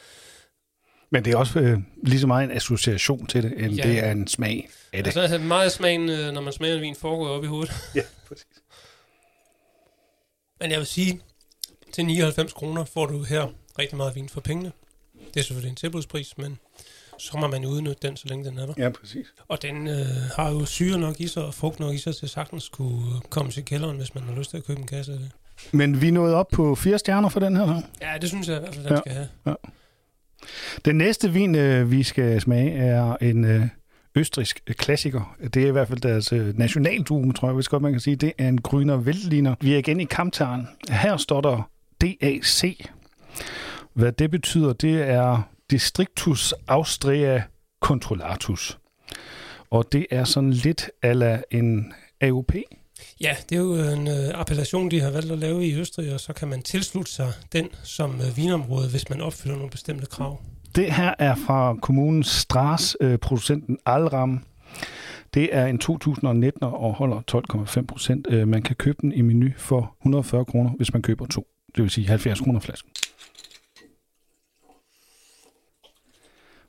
men 1.11 1.25
det 1.25 1.33
er 1.33 1.37
også 1.37 1.59
øh, 1.59 1.79
lige 2.03 2.19
så 2.19 2.27
meget 2.27 2.43
en 2.43 2.51
association 2.51 3.27
til 3.27 3.43
det, 3.43 3.53
end 3.65 3.73
ja. 3.73 3.83
det 3.83 3.99
er 4.05 4.11
en 4.11 4.27
smag 4.27 4.69
af 4.93 5.03
det. 5.03 5.17
Altså 5.17 5.37
meget 5.37 5.71
smagen, 5.71 6.09
øh, 6.09 6.31
når 6.31 6.41
man 6.41 6.53
smager 6.53 6.75
en 6.75 6.81
vin, 6.81 6.95
foregår 6.95 7.27
op 7.27 7.43
i 7.43 7.47
hovedet. 7.47 7.73
Ja, 7.95 8.01
præcis. 8.27 8.45
Men 10.61 10.71
jeg 10.71 10.79
vil 10.79 10.87
sige, 10.87 11.21
til 11.93 12.05
99 12.05 12.53
kroner 12.53 12.85
får 12.85 13.05
du 13.05 13.23
her 13.23 13.47
rigtig 13.79 13.97
meget 13.97 14.15
vin 14.15 14.29
for 14.29 14.41
pengene. 14.41 14.71
Det 15.33 15.39
er 15.39 15.43
selvfølgelig 15.43 15.69
en 15.69 15.75
tilbudspris, 15.75 16.37
men 16.37 16.59
så 17.17 17.37
må 17.37 17.47
man 17.47 17.65
udnytte 17.65 18.07
den, 18.07 18.17
så 18.17 18.27
længe 18.27 18.45
den 18.49 18.57
er 18.57 18.65
der. 18.65 18.73
Ja, 18.77 18.89
præcis. 18.89 19.25
Og 19.47 19.61
den 19.61 19.87
øh, 19.87 20.05
har 20.35 20.51
jo 20.51 20.65
syre 20.65 20.97
nok 20.99 21.19
i 21.19 21.27
sig, 21.27 21.43
og 21.45 21.53
frugt 21.53 21.79
nok 21.79 21.93
i 21.93 21.97
sig, 21.97 22.15
til 22.15 22.29
sagtens 22.29 22.63
skulle 22.63 23.05
komme 23.29 23.51
til 23.51 23.65
kælderen, 23.65 23.97
hvis 23.97 24.15
man 24.15 24.23
har 24.23 24.35
lyst 24.35 24.49
til 24.49 24.57
at 24.57 24.65
købe 24.65 24.79
en 24.79 24.87
kasse 24.87 25.13
af 25.13 25.19
det. 25.19 25.31
Men 25.71 26.01
vi 26.01 26.11
nåede 26.11 26.35
op 26.35 26.47
på 26.47 26.75
fire 26.75 26.99
stjerner 26.99 27.29
for 27.29 27.39
den 27.39 27.55
her, 27.57 27.81
Ja, 28.01 28.17
det 28.21 28.29
synes 28.29 28.47
jeg 28.47 28.57
i 28.57 28.59
hvert 28.59 28.75
fald, 28.75 28.85
den 28.85 28.93
ja. 28.93 28.99
skal 28.99 29.11
have. 29.11 29.27
Ja. 29.45 29.53
Den 30.85 30.95
næste 30.95 31.31
vin, 31.31 31.55
øh, 31.55 31.91
vi 31.91 32.03
skal 32.03 32.41
smage, 32.41 32.71
er 32.71 33.15
en 33.21 33.45
øh, 33.45 33.67
østrisk 34.15 34.61
klassiker. 34.77 35.35
Det 35.53 35.63
er 35.63 35.67
i 35.67 35.71
hvert 35.71 35.87
fald 35.87 35.99
deres 35.99 36.33
øh, 36.33 36.57
nationaldue, 36.57 37.33
tror 37.33 37.47
jeg, 37.47 37.55
hvis 37.55 37.67
godt 37.67 37.81
man 37.81 37.91
kan 37.91 37.99
sige. 37.99 38.15
Det 38.15 38.33
er 38.37 38.47
en 38.47 38.59
Grüner 38.67 38.91
Veltliner. 38.91 39.55
Vi 39.61 39.73
er 39.73 39.77
igen 39.77 39.99
i 39.99 40.05
Kamptaren. 40.05 40.67
Her 40.89 41.17
står 41.17 41.41
der 41.41 41.69
DAC. 42.01 42.85
Hvad 43.93 44.11
det 44.11 44.31
betyder, 44.31 44.73
det 44.73 45.09
er 45.09 45.41
Districtus 45.71 46.53
Austria 46.67 47.43
Controllatus. 47.81 48.77
Og 49.69 49.85
det 49.91 50.07
er 50.11 50.23
sådan 50.23 50.51
lidt 50.51 50.89
ala 51.03 51.41
en 51.51 51.93
AOP? 52.21 52.51
Ja, 53.21 53.35
det 53.49 53.55
er 53.55 53.59
jo 53.59 53.73
en 53.73 54.07
øh, 54.07 54.29
appellation, 54.33 54.91
de 54.91 55.01
har 55.01 55.11
valgt 55.11 55.31
at 55.31 55.37
lave 55.37 55.65
i 55.65 55.75
Østrig, 55.75 56.13
og 56.13 56.19
så 56.19 56.33
kan 56.33 56.47
man 56.47 56.61
tilslutte 56.61 57.11
sig 57.11 57.31
den 57.53 57.69
som 57.83 58.21
øh, 58.21 58.37
vinområde, 58.37 58.89
hvis 58.89 59.09
man 59.09 59.21
opfylder 59.21 59.55
nogle 59.55 59.69
bestemte 59.69 60.05
krav. 60.05 60.41
Det 60.75 60.93
her 60.93 61.13
er 61.19 61.35
fra 61.35 61.75
kommunens 61.81 62.27
Stras, 62.27 62.97
øh, 63.01 63.17
producenten 63.17 63.77
Alram. 63.85 64.43
Det 65.33 65.49
er 65.51 65.65
en 65.65 65.77
2019 65.77 66.63
og 66.63 66.93
holder 66.93 67.21
12,5 67.79 67.85
procent. 67.85 68.27
Øh, 68.29 68.47
man 68.47 68.61
kan 68.61 68.75
købe 68.75 68.97
den 69.01 69.11
i 69.11 69.21
menu 69.21 69.49
for 69.57 69.95
140 70.01 70.45
kroner, 70.45 70.71
hvis 70.77 70.93
man 70.93 71.01
køber 71.01 71.25
to. 71.25 71.47
Det 71.75 71.83
vil 71.83 71.89
sige 71.91 72.07
70 72.07 72.39
kroner 72.39 72.59
flasken. 72.59 72.91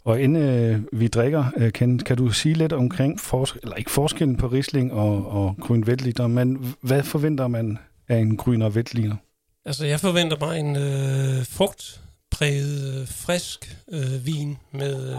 Og 0.04 0.20
inden 0.20 0.42
øh, 0.42 0.80
vi 0.92 1.08
drikker, 1.08 1.44
øh, 1.56 1.72
kan, 1.72 1.98
kan 1.98 2.16
du 2.16 2.30
sige 2.30 2.54
lidt 2.54 2.72
omkring, 2.72 3.20
fors- 3.20 3.56
eller 3.62 3.76
ikke 3.76 3.90
forskellen 3.90 4.36
på 4.36 4.46
Riesling 4.46 4.92
og, 4.92 5.26
og 5.26 5.56
Grøn 5.60 5.84
men 6.30 6.74
hvad 6.80 7.02
forventer 7.02 7.48
man 7.48 7.78
af 8.08 8.16
en 8.16 8.36
Grøn 8.36 8.62
og 8.62 8.74
Veltliner? 8.74 9.16
Altså, 9.64 9.86
jeg 9.86 10.00
forventer 10.00 10.36
mig 10.40 10.58
en 10.60 10.76
øh, 10.76 11.46
frugtpræget, 11.46 13.00
øh, 13.00 13.08
frisk 13.08 13.76
øh, 13.92 14.26
vin, 14.26 14.56
med, 14.72 15.10
øh, 15.10 15.16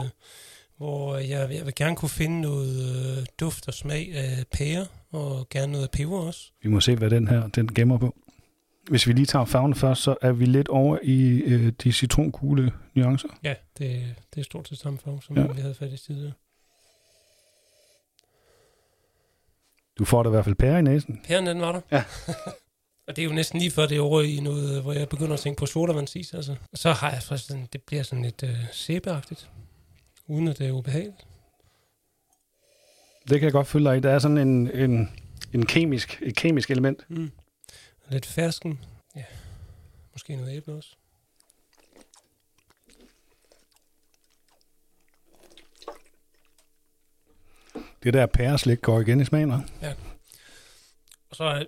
hvor 0.77 1.17
jeg, 1.17 1.49
jeg 1.51 1.65
vil 1.65 1.75
gerne 1.75 1.95
kunne 1.95 2.09
finde 2.09 2.41
noget 2.41 3.17
øh, 3.17 3.25
duft 3.39 3.67
og 3.67 3.73
smag 3.73 4.11
af 4.15 4.43
pære, 4.51 4.85
og 5.11 5.47
gerne 5.49 5.71
noget 5.71 5.91
peber 5.91 6.19
også. 6.19 6.51
Vi 6.63 6.69
må 6.69 6.79
se, 6.79 6.95
hvad 6.95 7.09
den 7.09 7.27
her 7.27 7.47
den 7.47 7.73
gemmer 7.73 7.97
på. 7.97 8.15
Hvis 8.89 9.07
vi 9.07 9.13
lige 9.13 9.25
tager 9.25 9.45
farven 9.45 9.75
først, 9.75 10.01
så 10.01 10.15
er 10.21 10.31
vi 10.31 10.45
lidt 10.45 10.67
over 10.67 10.97
i 11.03 11.21
øh, 11.39 11.73
de 11.83 11.91
citronkule 11.93 12.73
nuancer. 12.93 13.27
Ja, 13.43 13.55
det, 13.77 14.15
det 14.33 14.39
er 14.39 14.43
stort 14.43 14.67
set 14.67 14.77
samme 14.77 14.99
farve, 14.99 15.21
som 15.21 15.35
Ja. 15.37 15.41
ja. 15.41 15.51
vi 15.51 15.61
havde 15.61 15.73
fat 15.75 15.91
i 15.93 15.97
tidligere. 15.97 16.33
Du 19.99 20.05
får 20.05 20.23
da 20.23 20.29
i 20.29 20.31
hvert 20.31 20.43
fald 20.45 20.55
pære 20.55 20.79
i 20.79 20.81
næsen. 20.81 21.21
Pæren, 21.27 21.47
den 21.47 21.61
var 21.61 21.71
der. 21.71 21.81
Ja. 21.91 22.03
og 23.07 23.15
det 23.15 23.21
er 23.21 23.25
jo 23.25 23.33
næsten 23.33 23.59
lige 23.59 23.71
før 23.71 23.85
det 23.85 23.97
er 23.97 24.01
over 24.01 24.21
i 24.21 24.39
noget, 24.39 24.81
hvor 24.81 24.93
jeg 24.93 25.09
begynder 25.09 25.33
at 25.33 25.39
tænke 25.39 25.59
på 25.59 25.65
sodavandsis. 25.65 26.33
Altså. 26.33 26.55
Og 26.71 26.77
så 26.77 26.91
har 26.91 27.11
jeg 27.11 27.23
faktisk 27.23 27.47
sådan, 27.47 27.67
det 27.73 27.81
bliver 27.81 28.03
sådan 28.03 28.23
lidt 28.23 28.43
øh, 28.43 28.55
sæbeagtigt, 28.71 29.49
uden 30.27 30.47
at 30.47 30.57
det 30.57 30.67
er 30.67 30.71
ubehageligt. 30.71 31.25
Det 33.29 33.39
kan 33.39 33.43
jeg 33.43 33.51
godt 33.51 33.67
følge 33.67 33.89
dig 33.89 33.97
i. 33.97 33.99
Der 33.99 34.11
er 34.11 34.19
sådan 34.19 34.37
en, 34.37 34.71
en, 34.71 35.09
en 35.53 35.65
kemisk, 35.65 36.19
et 36.21 36.35
kemisk 36.35 36.71
element. 36.71 37.05
Mm. 37.09 37.31
Lidt 38.11 38.25
fersken. 38.25 38.79
Ja, 39.15 39.23
måske 40.13 40.35
noget 40.35 40.57
æble 40.57 40.73
også. 40.73 40.95
Det 48.03 48.13
der 48.13 48.25
pæreslik 48.25 48.81
går 48.81 48.99
igen 48.99 49.19
i 49.19 49.25
smagen, 49.25 49.51
hva'? 49.51 49.87
Og 51.29 51.35
så 51.35 51.43
er 51.43 51.63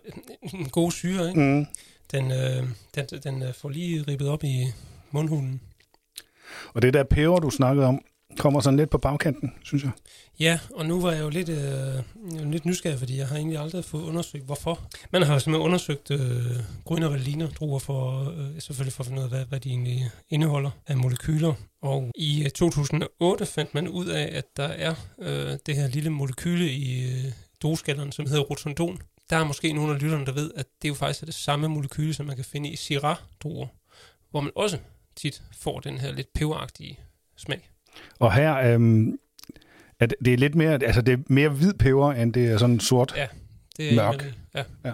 en 0.54 0.70
god 0.70 0.92
syre, 0.92 1.30
ikke? 1.30 1.42
Mm. 1.42 1.66
Den, 2.12 2.32
øh, 2.32 2.68
den, 2.96 3.06
den 3.24 3.44
øh, 3.44 3.54
får 3.54 3.70
lige 3.70 4.02
ribbet 4.02 4.30
op 4.30 4.44
i 4.44 4.66
mundhulen. 5.12 5.62
Og 6.74 6.82
det 6.82 6.94
der 6.94 7.04
peber, 7.04 7.40
du 7.40 7.50
snakkede 7.50 7.86
om, 7.88 8.06
kommer 8.38 8.60
sådan 8.60 8.78
lidt 8.78 8.90
på 8.90 8.98
bagkanten, 8.98 9.54
synes 9.64 9.84
jeg. 9.84 9.92
Ja, 10.40 10.60
og 10.76 10.86
nu 10.86 11.02
var 11.02 11.12
jeg 11.12 11.24
jo 11.24 11.30
lidt, 11.30 11.50
øh, 11.50 12.52
lidt 12.52 12.66
nysgerrig, 12.66 13.00
fordi 13.00 13.18
jeg 13.18 13.28
har 13.28 13.36
egentlig 13.36 13.60
aldrig 13.60 13.86
fået 13.86 14.04
undersøgt, 14.04 14.46
hvorfor. 14.46 14.80
Man 15.12 15.24
har 15.24 15.40
simpelthen 15.40 15.66
undersøgt 15.66 16.12
øh, 16.12 16.20
grønne 16.86 17.12
valiner 17.12 17.50
druer 17.50 17.80
for, 17.80 18.34
øh, 18.38 18.62
selvfølgelig 18.62 18.94
for 18.94 19.04
at 19.04 19.08
finde 19.08 19.20
ud 19.20 19.24
af, 19.24 19.30
hvad, 19.30 19.46
hvad 19.46 19.60
de 19.60 19.70
egentlig 19.70 20.10
indeholder 20.30 20.72
af 20.88 20.98
molekyler. 20.98 21.54
Og 21.82 22.12
i 22.16 22.44
øh, 22.44 22.50
2008 22.50 23.46
fandt 23.46 23.74
man 23.74 23.88
ud 23.88 24.06
af, 24.06 24.30
at 24.38 24.58
der 24.58 24.68
er 24.68 24.96
øh, 25.22 25.58
det 25.66 25.76
her 25.76 25.88
lille 25.88 26.10
molekyle 26.10 26.72
i 26.72 27.04
øh, 27.04 27.32
doskalleren, 27.64 28.12
som 28.12 28.26
hedder 28.26 28.42
rotondon. 28.42 29.02
Der 29.30 29.38
er 29.38 29.44
måske 29.44 29.74
nogle 29.74 29.94
af 29.94 30.02
lytterne, 30.02 30.26
der 30.26 30.32
ved, 30.32 30.52
at 30.56 30.66
det 30.82 30.90
jo 30.90 30.94
faktisk 30.94 31.22
er 31.22 31.26
det 31.26 31.36
samme 31.36 31.68
molekyle, 31.68 32.14
som 32.14 32.26
man 32.26 32.36
kan 32.36 32.46
finde 32.46 32.70
i 32.70 32.76
Syrah-druer, 32.76 33.68
hvor 34.32 34.42
man 34.42 34.52
også 34.56 34.78
tit 35.16 35.42
får 35.58 35.80
den 35.80 35.98
her 35.98 36.12
lidt 36.12 36.34
peberagtige 36.34 37.00
smag. 37.38 37.70
Og 38.20 38.34
her 38.34 38.56
øhm, 38.58 39.18
er 40.00 40.06
det, 40.06 40.34
er 40.34 40.38
lidt 40.38 40.56
mere, 40.56 40.84
altså 40.84 41.02
det 41.02 41.14
er 41.14 41.18
mere 41.28 41.50
hvid 41.50 41.74
peber, 41.74 42.12
end 42.12 42.34
det 42.34 42.46
er 42.52 42.58
sådan 42.58 42.80
sort. 42.80 43.14
Ja. 43.18 43.28
Det 43.78 43.92
er 43.92 43.96
Mørk. 43.96 44.20
de- 44.22 44.34
Ja. 44.86 44.94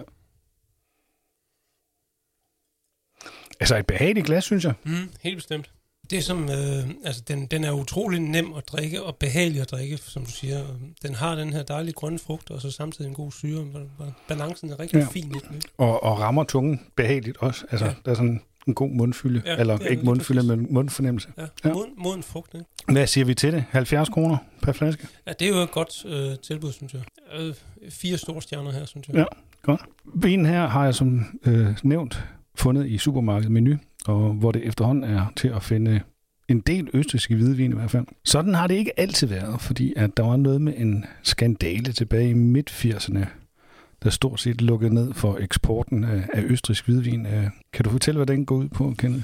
Altså 3.59 3.77
et 3.77 3.85
behageligt 3.87 4.25
glas, 4.25 4.43
synes 4.43 4.63
jeg. 4.65 4.73
Mm, 4.83 5.09
helt 5.21 5.37
bestemt. 5.37 5.71
Det 6.09 6.23
som, 6.23 6.43
øh, 6.49 6.89
altså 7.05 7.21
den, 7.27 7.45
den 7.45 7.63
er 7.63 7.71
utrolig 7.71 8.19
nem 8.19 8.53
at 8.53 8.63
drikke 8.67 9.03
og 9.03 9.15
behagelig 9.15 9.61
at 9.61 9.71
drikke, 9.71 9.97
som 9.97 10.25
du 10.25 10.31
siger. 10.31 10.65
Den 11.01 11.15
har 11.15 11.35
den 11.35 11.53
her 11.53 11.63
dejlige 11.63 11.93
grønne 11.93 12.19
frugt, 12.19 12.51
og 12.51 12.61
så 12.61 12.71
samtidig 12.71 13.09
en 13.09 13.15
god 13.15 13.31
syre. 13.31 13.65
Balancen 14.27 14.69
er 14.69 14.79
rigtig 14.79 14.97
Ja. 14.97 15.03
ja. 15.03 15.09
fin 15.09 15.29
den. 15.29 15.61
Og, 15.77 16.03
og 16.03 16.19
rammer 16.19 16.43
tungen 16.43 16.81
behageligt 16.95 17.37
også. 17.37 17.65
Altså, 17.71 17.85
ja. 17.85 17.91
Ja. 17.91 17.97
der 18.05 18.11
er 18.11 18.15
sådan 18.15 18.41
en 18.67 18.73
god 18.73 18.89
mundfylde. 18.89 19.41
Ja, 19.45 19.55
eller 19.57 19.73
er 19.73 19.87
ikke 19.87 20.03
mundfylde, 20.05 20.39
præcis. 20.39 20.49
men 20.49 20.67
mundfornemmelse. 20.73 21.29
Ja, 21.37 21.41
Ja. 21.41 21.47
ja. 21.69 21.73
Moden, 21.73 21.91
moden 21.97 22.23
frugt, 22.23 22.53
ikke? 22.53 22.65
Hvad 22.91 23.07
siger 23.07 23.25
vi 23.25 23.33
til 23.33 23.53
det? 23.53 23.63
70 23.69 24.09
kroner 24.09 24.37
per 24.61 24.71
flaske? 24.71 25.07
Ja, 25.27 25.31
det 25.39 25.45
er 25.47 25.49
jo 25.57 25.63
et 25.63 25.71
godt 25.71 26.05
øh, 26.05 26.37
tilbud, 26.43 26.71
synes 26.71 26.93
jeg. 26.93 27.01
Øh, 27.39 27.53
fire 27.89 28.17
store 28.17 28.41
stjerner 28.41 28.71
her, 28.71 28.85
synes 28.85 29.07
jeg. 29.07 29.15
Ja. 29.15 29.23
Godt. 29.63 29.81
Vinen 30.15 30.45
her 30.45 30.67
har 30.67 30.83
jeg 30.83 30.95
som 30.95 31.39
øh, 31.45 31.67
nævnt 31.83 32.23
fundet 32.55 32.85
i 32.87 32.97
supermarkedet 32.97 33.51
Menu, 33.51 33.75
og 34.05 34.33
hvor 34.33 34.51
det 34.51 34.63
efterhånden 34.63 35.03
er 35.03 35.33
til 35.35 35.47
at 35.47 35.63
finde 35.63 36.01
en 36.47 36.59
del 36.59 36.89
østrigske 36.93 37.35
hvidvin 37.35 37.71
i 37.71 37.75
hvert 37.75 37.91
fald. 37.91 38.05
Sådan 38.25 38.53
har 38.55 38.67
det 38.67 38.75
ikke 38.75 38.99
altid 38.99 39.27
været, 39.27 39.61
fordi 39.61 39.93
at 39.95 40.17
der 40.17 40.23
var 40.23 40.37
noget 40.37 40.61
med 40.61 40.73
en 40.77 41.05
skandale 41.23 41.91
tilbage 41.93 42.29
i 42.29 42.33
midt-80'erne, 42.33 43.25
der 44.03 44.09
stort 44.09 44.39
set 44.39 44.61
lukkede 44.61 44.93
ned 44.93 45.13
for 45.13 45.37
eksporten 45.37 46.03
af, 46.03 46.23
af 46.33 46.41
østrisk 46.41 46.85
hvidvin. 46.85 47.25
Øh, 47.25 47.47
kan 47.73 47.83
du 47.83 47.89
fortælle, 47.89 48.17
hvad 48.17 48.27
den 48.27 48.45
går 48.45 48.55
ud 48.55 48.69
på, 48.69 48.93
Kenneth? 48.97 49.23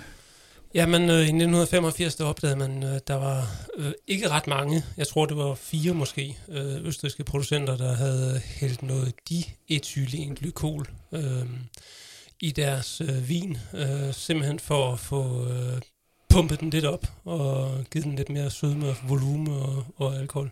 Jamen, 0.76 1.02
øh, 1.02 1.20
i 1.20 1.22
1985, 1.22 2.16
der 2.16 2.26
opdagede 2.26 2.60
man, 2.60 2.84
øh, 2.84 3.00
der 3.08 3.16
var 3.16 3.48
øh, 3.78 3.92
ikke 4.08 4.30
ret 4.30 4.48
mange, 4.48 4.84
jeg 4.98 5.08
tror 5.08 5.26
det 5.26 5.38
var 5.38 5.56
fire 5.56 5.94
måske, 5.94 6.38
øh, 6.50 6.86
østrigske 6.86 7.24
producenter, 7.24 7.78
der 7.78 7.96
havde 7.96 8.42
hældt 8.46 8.84
noget 8.84 9.14
diethylenglykol 9.30 10.86
øh, 11.12 11.46
i 12.40 12.52
deres 12.52 13.02
øh, 13.02 13.30
vin, 13.30 13.58
øh, 13.74 14.14
simpelthen 14.14 14.60
for 14.60 14.94
at 14.94 15.00
få 15.00 15.48
øh, 15.50 15.82
pumpet 16.30 16.60
den 16.60 16.70
lidt 16.70 16.86
op 16.86 17.08
og 17.26 17.72
givet 17.92 18.06
den 18.06 18.16
lidt 18.16 18.30
mere 18.30 18.50
sødme 18.50 18.88
og 18.88 18.96
volume 19.08 19.52
og, 19.52 19.84
og 19.98 20.16
alkohol. 20.16 20.52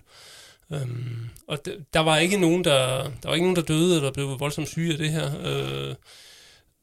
Øhm, 0.73 1.29
og 1.47 1.59
d- 1.67 1.83
der 1.93 1.99
var 1.99 2.17
ikke 2.17 2.37
nogen, 2.37 2.63
der, 2.63 3.03
der 3.03 3.27
var 3.27 3.33
ikke 3.33 3.45
nogen, 3.45 3.55
der 3.55 3.61
døde 3.61 3.95
eller 3.95 4.11
blev 4.11 4.39
voldsomt 4.39 4.67
syge 4.67 4.91
af 4.91 4.97
det 4.97 5.09
her. 5.09 5.31
Øh, 5.45 5.95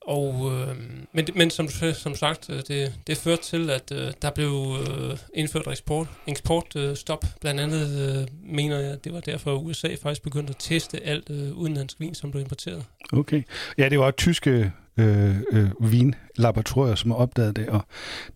og, 0.07 0.53
øh, 0.53 0.77
men, 1.13 1.27
men 1.35 1.51
som, 1.51 1.69
som 1.95 2.15
sagt, 2.15 2.51
øh, 2.51 2.63
det, 2.69 2.93
det 3.07 3.17
førte 3.17 3.43
til, 3.43 3.71
at 3.71 3.93
øh, 3.93 4.13
der 4.23 4.31
blev 4.31 4.77
øh, 4.89 5.17
indført 5.35 5.67
eksport, 5.69 6.07
eksportstop. 6.27 6.83
øh, 6.83 6.97
stop. 6.97 7.25
Blandt 7.41 7.61
andet 7.61 8.19
øh, 8.21 8.29
mener 8.55 8.79
jeg, 8.81 9.05
det 9.05 9.13
var 9.13 9.21
derfor, 9.21 9.57
at 9.57 9.63
USA 9.63 9.89
faktisk 10.03 10.23
begyndte 10.23 10.51
at 10.51 10.57
teste 10.59 11.07
alt 11.07 11.31
øh, 11.31 11.53
udenlandsk 11.53 12.01
vin, 12.01 12.15
som 12.15 12.31
blev 12.31 12.43
importeret. 12.43 12.85
Okay. 13.13 13.43
Ja, 13.79 13.89
det 13.89 13.99
var 13.99 14.11
tyske 14.11 14.73
øh, 14.97 15.37
øh, 15.53 15.71
vinlaboratorier, 15.93 16.95
som 16.95 17.11
har 17.11 17.19
opdaget 17.19 17.57
det, 17.57 17.69
og 17.69 17.81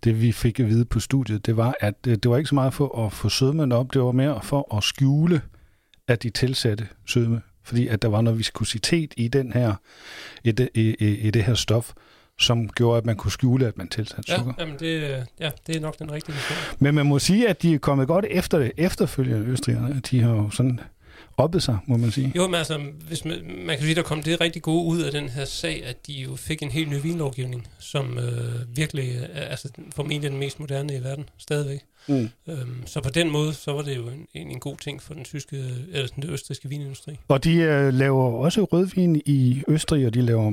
det 0.04 0.20
vi 0.20 0.32
fik 0.32 0.60
at 0.60 0.66
vide 0.68 0.84
på 0.84 1.00
studiet, 1.00 1.46
det 1.46 1.56
var, 1.56 1.74
at 1.80 1.94
øh, 2.06 2.16
det 2.16 2.30
var 2.30 2.36
ikke 2.36 2.48
så 2.48 2.54
meget 2.54 2.74
for 2.74 3.06
at 3.06 3.12
få 3.12 3.28
sødmen 3.28 3.72
op, 3.72 3.94
det 3.94 4.02
var 4.02 4.12
mere 4.12 4.40
for 4.42 4.76
at 4.76 4.82
skjule, 4.84 5.42
at 6.08 6.22
de 6.22 6.30
tilsatte 6.30 6.88
sødme, 7.06 7.42
fordi 7.62 7.88
at 7.88 8.02
der 8.02 8.08
var 8.08 8.20
noget 8.20 8.38
viskositet 8.38 9.14
i 9.16 9.28
den 9.28 9.52
her, 9.52 9.74
i 10.44 10.52
det, 10.52 10.68
i, 10.74 10.96
i, 11.00 11.18
i 11.18 11.30
det 11.30 11.44
her 11.44 11.54
stof, 11.54 11.92
som 12.38 12.68
gjorde, 12.68 12.98
at 12.98 13.06
man 13.06 13.16
kunne 13.16 13.32
skjule, 13.32 13.66
at 13.66 13.78
man 13.78 13.88
tilsatte 13.88 14.32
Ja, 14.32 14.36
sukker. 14.38 14.52
jamen 14.58 14.74
det, 14.78 15.02
øh, 15.02 15.18
ja, 15.40 15.50
det 15.66 15.76
er 15.76 15.80
nok 15.80 15.98
den 15.98 16.12
rigtige 16.12 16.34
historie. 16.34 16.60
Men 16.78 16.94
man 16.94 17.06
må 17.06 17.18
sige, 17.18 17.48
at 17.48 17.62
de 17.62 17.74
er 17.74 17.78
kommet 17.78 18.06
godt 18.06 18.24
efter 18.30 18.58
det 18.58 18.72
efterfølgende 18.76 19.46
østrigerne. 19.46 20.00
De 20.10 20.20
har 20.20 20.30
jo 20.30 20.50
sådan 20.50 20.80
oppet 21.36 21.62
sig, 21.62 21.78
må 21.86 21.96
man 21.96 22.10
sige. 22.10 22.32
Jo, 22.36 22.46
men 22.46 22.54
altså, 22.54 22.80
hvis 23.08 23.24
man, 23.24 23.38
man 23.66 23.76
kan 23.76 23.84
sige, 23.84 23.94
der 23.94 24.02
kom 24.02 24.22
det 24.22 24.40
rigtig 24.40 24.62
gode 24.62 24.84
ud 24.84 25.02
af 25.02 25.12
den 25.12 25.28
her 25.28 25.44
sag, 25.44 25.84
at 25.84 26.06
de 26.06 26.12
jo 26.12 26.36
fik 26.36 26.62
en 26.62 26.70
helt 26.70 26.90
ny 26.90 27.02
vinlovgivning, 27.02 27.68
som 27.78 28.18
øh, 28.18 28.76
virkelig 28.76 29.28
er 29.32 29.44
altså, 29.44 29.68
formentlig 29.94 30.30
den 30.30 30.38
mest 30.38 30.60
moderne 30.60 30.96
i 30.96 31.02
verden, 31.02 31.28
stadigvæk. 31.38 31.80
Mm. 32.08 32.28
Øhm, 32.48 32.86
så 32.86 33.00
på 33.00 33.10
den 33.10 33.30
måde, 33.30 33.54
så 33.54 33.72
var 33.72 33.82
det 33.82 33.96
jo 33.96 34.08
en, 34.08 34.26
en, 34.34 34.50
en 34.50 34.60
god 34.60 34.76
ting 34.76 35.02
for 35.02 35.14
den 35.14 35.24
tyske, 35.24 35.56
eller 35.92 36.08
den 36.16 36.24
østrigske 36.30 36.68
vinindustri. 36.68 37.18
Og 37.28 37.44
de 37.44 37.54
øh, 37.56 37.94
laver 37.94 38.24
også 38.24 38.64
rødvin 38.64 39.22
i 39.26 39.62
Østrig, 39.68 40.06
og 40.06 40.14
de 40.14 40.22
laver 40.22 40.52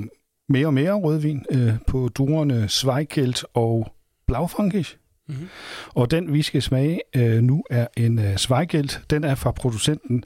mere 0.49 0.65
og 0.65 0.73
mere 0.73 0.93
rødvin 0.93 1.45
øh, 1.51 1.73
på 1.87 2.09
druerne 2.15 2.69
Zweigelt 2.69 3.45
og 3.53 3.93
Blaufränkisch. 4.31 5.00
Mm-hmm. 5.31 5.49
Og 5.87 6.11
den, 6.11 6.33
vi 6.33 6.41
skal 6.41 6.61
smage 6.61 7.01
øh, 7.15 7.41
nu, 7.41 7.63
er 7.69 7.87
en 7.97 8.19
øh, 8.19 8.37
Zweigelt. 8.37 9.01
Den 9.09 9.23
er 9.23 9.35
fra 9.35 9.51
producenten 9.51 10.23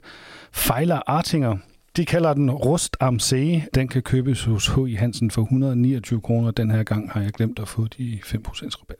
Fejler 0.52 1.00
Artinger. 1.06 1.56
De 1.96 2.04
kalder 2.04 2.34
den 2.34 2.50
Rust 2.50 2.96
am 3.00 3.18
See. 3.18 3.66
Den 3.74 3.88
kan 3.88 4.02
købes 4.02 4.44
hos 4.44 4.68
H.I. 4.68 4.94
Hansen 4.94 5.30
for 5.30 5.42
129 5.42 6.20
kroner. 6.20 6.50
Den 6.50 6.70
her 6.70 6.82
gang 6.82 7.12
har 7.12 7.20
jeg 7.20 7.32
glemt 7.32 7.58
at 7.58 7.68
få 7.68 7.86
de 7.98 8.20
5% 8.24 8.30
rabat. 8.30 8.96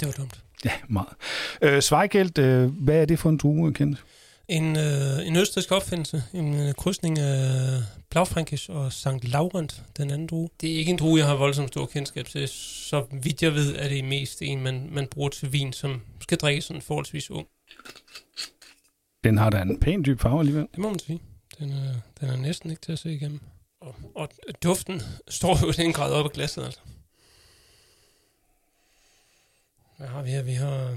Det 0.00 0.06
var 0.06 0.12
dumt. 0.12 0.40
Ja, 0.64 0.70
meget. 0.88 1.08
Øh, 1.62 1.80
Zweigelt, 1.80 2.38
øh, 2.38 2.70
hvad 2.84 3.00
er 3.00 3.04
det 3.04 3.18
for 3.18 3.30
en 3.30 3.36
drue, 3.36 3.72
Kent? 3.72 4.04
En, 4.48 4.76
øh, 4.76 5.26
en 5.26 5.36
østrisk 5.36 5.72
opfindelse, 5.72 6.24
en 6.34 6.54
øh, 6.54 6.74
krydsning 6.74 7.18
af 7.18 7.82
Blaufränkisch 8.14 8.72
og 8.72 8.92
St. 8.92 9.24
Laurent, 9.24 9.82
den 9.96 10.10
anden 10.10 10.26
drue. 10.26 10.48
Det 10.60 10.72
er 10.72 10.78
ikke 10.78 10.90
en 10.90 10.98
drue, 10.98 11.18
jeg 11.18 11.26
har 11.26 11.36
voldsomt 11.36 11.68
stor 11.68 11.86
kendskab 11.86 12.26
til. 12.26 12.48
Så 12.48 13.06
vidt 13.12 13.42
jeg 13.42 13.54
ved, 13.54 13.76
er 13.76 13.88
det 13.88 14.04
mest 14.04 14.42
en, 14.42 14.62
man, 14.62 14.88
man 14.92 15.06
bruger 15.06 15.28
til 15.28 15.52
vin, 15.52 15.72
som 15.72 16.02
skal 16.20 16.38
drikke 16.38 16.62
sådan 16.62 16.82
forholdsvis 16.82 17.30
ung. 17.30 17.46
Den 19.24 19.38
har 19.38 19.50
da 19.50 19.62
en 19.62 19.80
pæn 19.80 20.04
dyb 20.04 20.20
farve 20.20 20.40
alligevel. 20.40 20.66
Det 20.70 20.78
må 20.78 20.88
man 20.88 20.98
sige. 20.98 21.20
Den 21.58 21.72
er, 21.72 21.94
den 22.20 22.28
er 22.28 22.36
næsten 22.36 22.70
ikke 22.70 22.82
til 22.82 22.92
at 22.92 22.98
se 22.98 23.14
igennem. 23.14 23.40
Og, 23.80 23.94
og 24.14 24.28
duften 24.62 25.02
står 25.28 25.58
jo 25.62 25.68
i 25.68 25.72
den 25.72 25.92
grad 25.92 26.12
op 26.12 26.24
af 26.24 26.32
glasset, 26.32 26.64
altså. 26.64 26.80
Hvad 29.96 30.08
har 30.08 30.22
vi 30.22 30.30
her? 30.30 30.42
Vi 30.42 30.52
har 30.52 30.96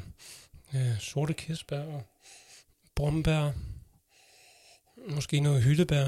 øh, 0.75 0.99
sorte 0.99 1.33
kirsebær 1.33 1.79
og 1.79 2.03
brombær. 2.99 3.51
Måske 5.15 5.39
noget 5.39 5.63
hyldebær. 5.63 6.05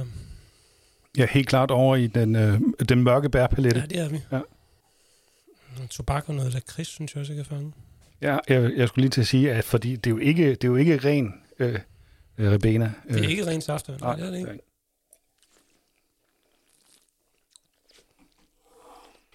Ja, 1.18 1.28
helt 1.32 1.48
klart 1.48 1.72
over 1.72 1.96
i 1.96 2.08
den, 2.08 2.36
øh, 2.36 2.62
den 2.90 3.04
mørke 3.04 3.30
bærpalette. 3.30 3.80
Ja, 3.80 3.86
det 3.86 4.00
er 4.00 4.10
vi. 4.10 4.20
Ja. 4.32 4.40
Noget 5.76 5.90
tobak 5.90 6.30
og 6.30 6.36
noget 6.36 6.54
lakrids, 6.54 6.88
synes 6.88 7.16
jeg 7.16 7.22
også, 7.22 7.34
jeg 7.34 7.46
kan 7.46 7.56
fange. 7.56 7.74
Ja, 8.22 8.38
jeg, 8.50 8.72
jeg 8.76 8.88
skulle 8.88 9.04
lige 9.04 9.10
til 9.10 9.22
at 9.22 9.28
sige, 9.28 9.54
at 9.54 9.64
fordi 9.64 9.96
det 9.96 10.08
er 10.08 10.12
jo 10.12 10.18
ikke, 10.18 10.50
det 10.50 10.64
er 10.64 10.68
jo 10.68 10.76
ikke 10.76 10.98
ren 10.98 11.34
øh, 11.60 11.80
øh, 12.38 12.52
ribena. 12.52 12.94
Det 13.08 13.16
er 13.16 13.24
Øh, 13.24 13.30
ikke 13.30 13.48
ren 13.48 13.62
saft, 13.62 13.88
nej, 13.88 13.98
nej, 14.00 14.16
det 14.16 14.26
er 14.26 14.32
det 14.32 14.38
ikke. 14.38 14.60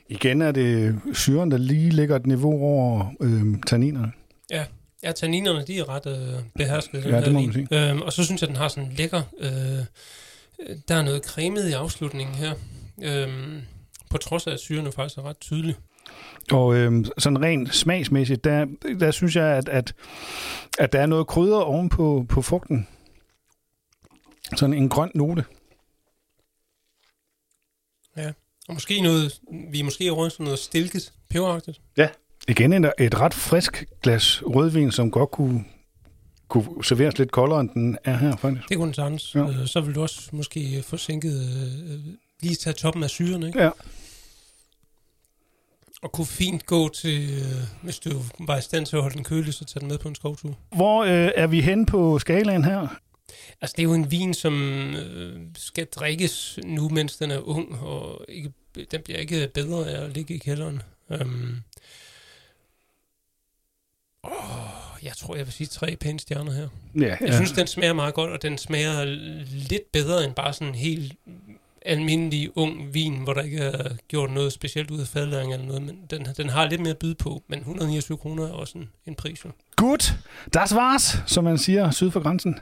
Igen 0.08 0.42
er 0.42 0.52
det 0.52 1.00
syren, 1.12 1.50
der 1.50 1.56
lige 1.56 1.90
ligger 1.90 2.16
et 2.16 2.26
niveau 2.26 2.62
over 2.62 3.06
øh, 3.20 3.62
tanninerne. 3.66 4.12
Ja, 4.50 4.66
tanninerne, 5.12 5.64
de 5.66 5.78
er 5.78 5.88
ret 5.88 6.06
øh, 6.06 6.42
behersket. 6.54 7.02
den 7.02 7.12
Ja, 7.12 7.20
det 7.20 7.32
må 7.32 7.40
man 7.40 7.52
sige. 7.52 7.90
Øhm, 7.90 8.02
og 8.02 8.12
så 8.12 8.24
synes 8.24 8.40
jeg, 8.40 8.48
den 8.48 8.56
har 8.56 8.68
sådan 8.68 8.90
en 8.90 8.96
lækker... 8.96 9.22
Øh, 9.38 9.84
der 10.88 10.94
er 10.94 11.02
noget 11.02 11.24
cremet 11.24 11.68
i 11.68 11.72
afslutningen 11.72 12.34
her. 12.34 12.52
Øhm, 13.02 13.60
på 14.10 14.18
trods 14.18 14.46
af, 14.46 14.52
at 14.52 14.60
syren 14.60 14.92
faktisk 14.92 15.18
er 15.18 15.22
ret 15.22 15.38
tydelig. 15.38 15.74
Og 16.52 16.74
øh, 16.74 17.04
sådan 17.18 17.42
rent 17.42 17.74
smagsmæssigt, 17.74 18.44
der, 18.44 18.66
der 19.00 19.10
synes 19.10 19.36
jeg, 19.36 19.46
at, 19.46 19.68
at, 19.68 19.94
at 20.78 20.92
der 20.92 21.00
er 21.00 21.06
noget 21.06 21.26
krydder 21.26 21.60
oven 21.60 21.88
på, 21.88 22.26
på 22.28 22.42
frugten. 22.42 22.88
Sådan 24.56 24.74
en 24.74 24.88
grøn 24.88 25.10
note. 25.14 25.44
Og 28.68 28.74
måske 28.74 29.00
noget... 29.00 29.40
Vi 29.70 29.80
er 29.80 29.84
måske 29.84 30.10
rundt 30.10 30.32
sådan 30.32 30.44
noget 30.44 30.58
stilket, 30.58 31.12
peberagtigt. 31.30 31.80
Igen 32.48 32.72
et, 32.72 32.92
et 32.98 33.20
ret 33.20 33.34
frisk 33.34 33.84
glas 34.02 34.42
rødvin, 34.46 34.92
som 34.92 35.10
godt 35.10 35.30
kunne, 35.30 35.64
kunne 36.48 36.84
serveres 36.84 37.18
lidt 37.18 37.32
koldere, 37.32 37.60
end 37.60 37.70
den 37.70 37.98
er 38.04 38.16
her, 38.16 38.36
faktisk. 38.36 38.68
Det 38.68 38.76
kunne 38.76 38.86
den 38.86 38.94
sagtens. 38.94 39.34
Ja. 39.34 39.48
Øh, 39.48 39.66
så 39.66 39.80
vil 39.80 39.94
du 39.94 40.02
også 40.02 40.28
måske 40.32 40.82
få 40.82 40.96
sænket... 40.96 41.40
Øh, 41.90 41.98
lige 42.42 42.54
tage 42.54 42.74
toppen 42.74 43.02
af 43.02 43.10
syren, 43.10 43.42
ikke? 43.42 43.62
Ja. 43.62 43.70
Og 46.02 46.12
kunne 46.12 46.26
fint 46.26 46.66
gå 46.66 46.88
til... 46.88 47.30
Øh, 47.30 47.82
hvis 47.82 47.98
du 47.98 48.22
var 48.38 48.58
i 48.58 48.60
stand 48.60 48.86
til 48.86 48.96
at 48.96 49.02
holde 49.02 49.16
den 49.16 49.24
kølig, 49.24 49.54
så 49.54 49.64
tage 49.64 49.80
den 49.80 49.88
med 49.88 49.98
på 49.98 50.08
en 50.08 50.14
skovtur. 50.14 50.58
Hvor 50.76 51.04
øh, 51.04 51.30
er 51.34 51.46
vi 51.46 51.60
hen 51.60 51.86
på 51.86 52.18
skalaen 52.18 52.64
her? 52.64 52.88
Altså, 53.60 53.74
det 53.76 53.82
er 53.82 53.84
jo 53.84 53.94
en 53.94 54.10
vin, 54.10 54.34
som 54.34 54.54
øh, 54.94 55.40
skal 55.56 55.86
drikkes 55.86 56.58
nu, 56.64 56.88
mens 56.88 57.16
den 57.16 57.30
er 57.30 57.48
ung, 57.48 57.80
og 57.80 58.24
ikke, 58.28 58.52
den 58.90 59.00
bliver 59.04 59.18
ikke 59.18 59.50
bedre 59.54 59.90
af 59.90 60.04
at 60.04 60.10
ligge 60.10 60.34
i 60.34 60.38
kælderen. 60.38 60.82
Um, 61.20 61.56
åh, 64.26 65.04
jeg 65.04 65.12
tror, 65.16 65.36
jeg 65.36 65.46
vil 65.46 65.52
sige 65.52 65.66
tre 65.66 65.96
pæne 66.00 66.20
stjerner 66.20 66.52
her. 66.52 66.68
Ja, 67.00 67.16
Jeg 67.20 67.34
synes, 67.34 67.52
den 67.52 67.66
smager 67.66 67.92
meget 67.92 68.14
godt, 68.14 68.30
og 68.30 68.42
den 68.42 68.58
smager 68.58 69.04
lidt 69.68 69.92
bedre 69.92 70.24
end 70.24 70.34
bare 70.34 70.52
sådan 70.52 70.68
en 70.68 70.74
helt 70.74 71.12
almindelig 71.86 72.56
ung 72.56 72.94
vin, 72.94 73.14
hvor 73.16 73.32
der 73.32 73.42
ikke 73.42 73.58
er 73.58 73.88
gjort 74.08 74.30
noget 74.30 74.52
specielt 74.52 74.90
ud 74.90 75.00
af 75.00 75.06
fadlæring 75.06 75.52
eller 75.52 75.66
noget, 75.66 75.82
men 75.82 75.98
den, 76.10 76.26
den 76.36 76.48
har 76.48 76.68
lidt 76.68 76.80
mere 76.80 76.90
at 76.90 76.98
byde 76.98 77.14
på, 77.14 77.42
men 77.48 77.58
129 77.58 78.18
kroner 78.18 78.44
er 78.46 78.52
også 78.52 78.78
en, 78.78 78.88
en 79.06 79.14
pris. 79.14 79.44
Jo. 79.44 79.50
Gut, 79.76 80.14
das 80.54 80.72
war's, 80.72 81.18
som 81.26 81.44
man 81.44 81.58
siger 81.58 81.90
syd 81.90 82.10
for 82.10 82.20
grænsen. 82.20 82.58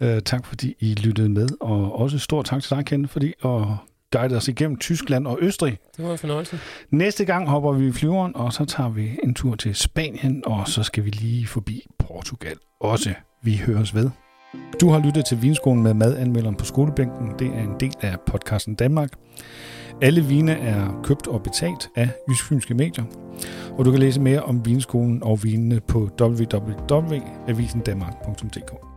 Uh, 0.00 0.18
tak 0.24 0.46
fordi 0.46 0.74
I 0.78 0.94
lyttede 0.94 1.28
med, 1.28 1.48
og 1.60 1.98
også 1.98 2.18
stor 2.18 2.42
tak 2.42 2.62
til 2.62 2.70
dig, 2.76 2.86
Ken, 2.86 3.08
fordi 3.08 3.32
og 3.40 3.76
guidede 4.12 4.36
os 4.36 4.48
igennem 4.48 4.76
Tyskland 4.76 5.26
og 5.26 5.38
Østrig. 5.40 5.78
Det 5.96 6.04
var 6.04 6.12
en 6.12 6.18
fornøjelse. 6.18 6.58
Næste 6.90 7.24
gang 7.24 7.48
hopper 7.48 7.72
vi 7.72 7.88
i 7.88 7.92
flyveren, 7.92 8.36
og 8.36 8.52
så 8.52 8.64
tager 8.64 8.90
vi 8.90 9.18
en 9.22 9.34
tur 9.34 9.54
til 9.54 9.74
Spanien, 9.74 10.42
og 10.46 10.68
så 10.68 10.82
skal 10.82 11.04
vi 11.04 11.10
lige 11.10 11.46
forbi 11.46 11.86
Portugal 11.98 12.56
også. 12.80 13.14
Vi 13.42 13.56
høres 13.66 13.94
ved. 13.94 14.10
Du 14.80 14.88
har 14.88 14.98
lyttet 14.98 15.24
til 15.24 15.42
Vinskolen 15.42 15.82
med 15.82 15.94
madanmelderen 15.94 16.56
på 16.56 16.64
skolebænken. 16.64 17.32
Det 17.38 17.46
er 17.46 17.60
en 17.60 17.74
del 17.80 17.94
af 18.00 18.16
podcasten 18.26 18.74
Danmark. 18.74 19.10
Alle 20.02 20.24
vine 20.24 20.52
er 20.52 21.00
købt 21.04 21.26
og 21.26 21.42
betalt 21.42 21.88
af 21.96 22.10
Jysk 22.30 22.44
Fynske 22.44 22.74
Medier, 22.74 23.04
og 23.78 23.84
du 23.84 23.90
kan 23.90 24.00
læse 24.00 24.20
mere 24.20 24.42
om 24.42 24.66
vinskolen 24.66 25.22
og 25.22 25.44
vinene 25.44 25.80
på 25.80 26.10
www.avisendanmark.dk. 26.20 28.95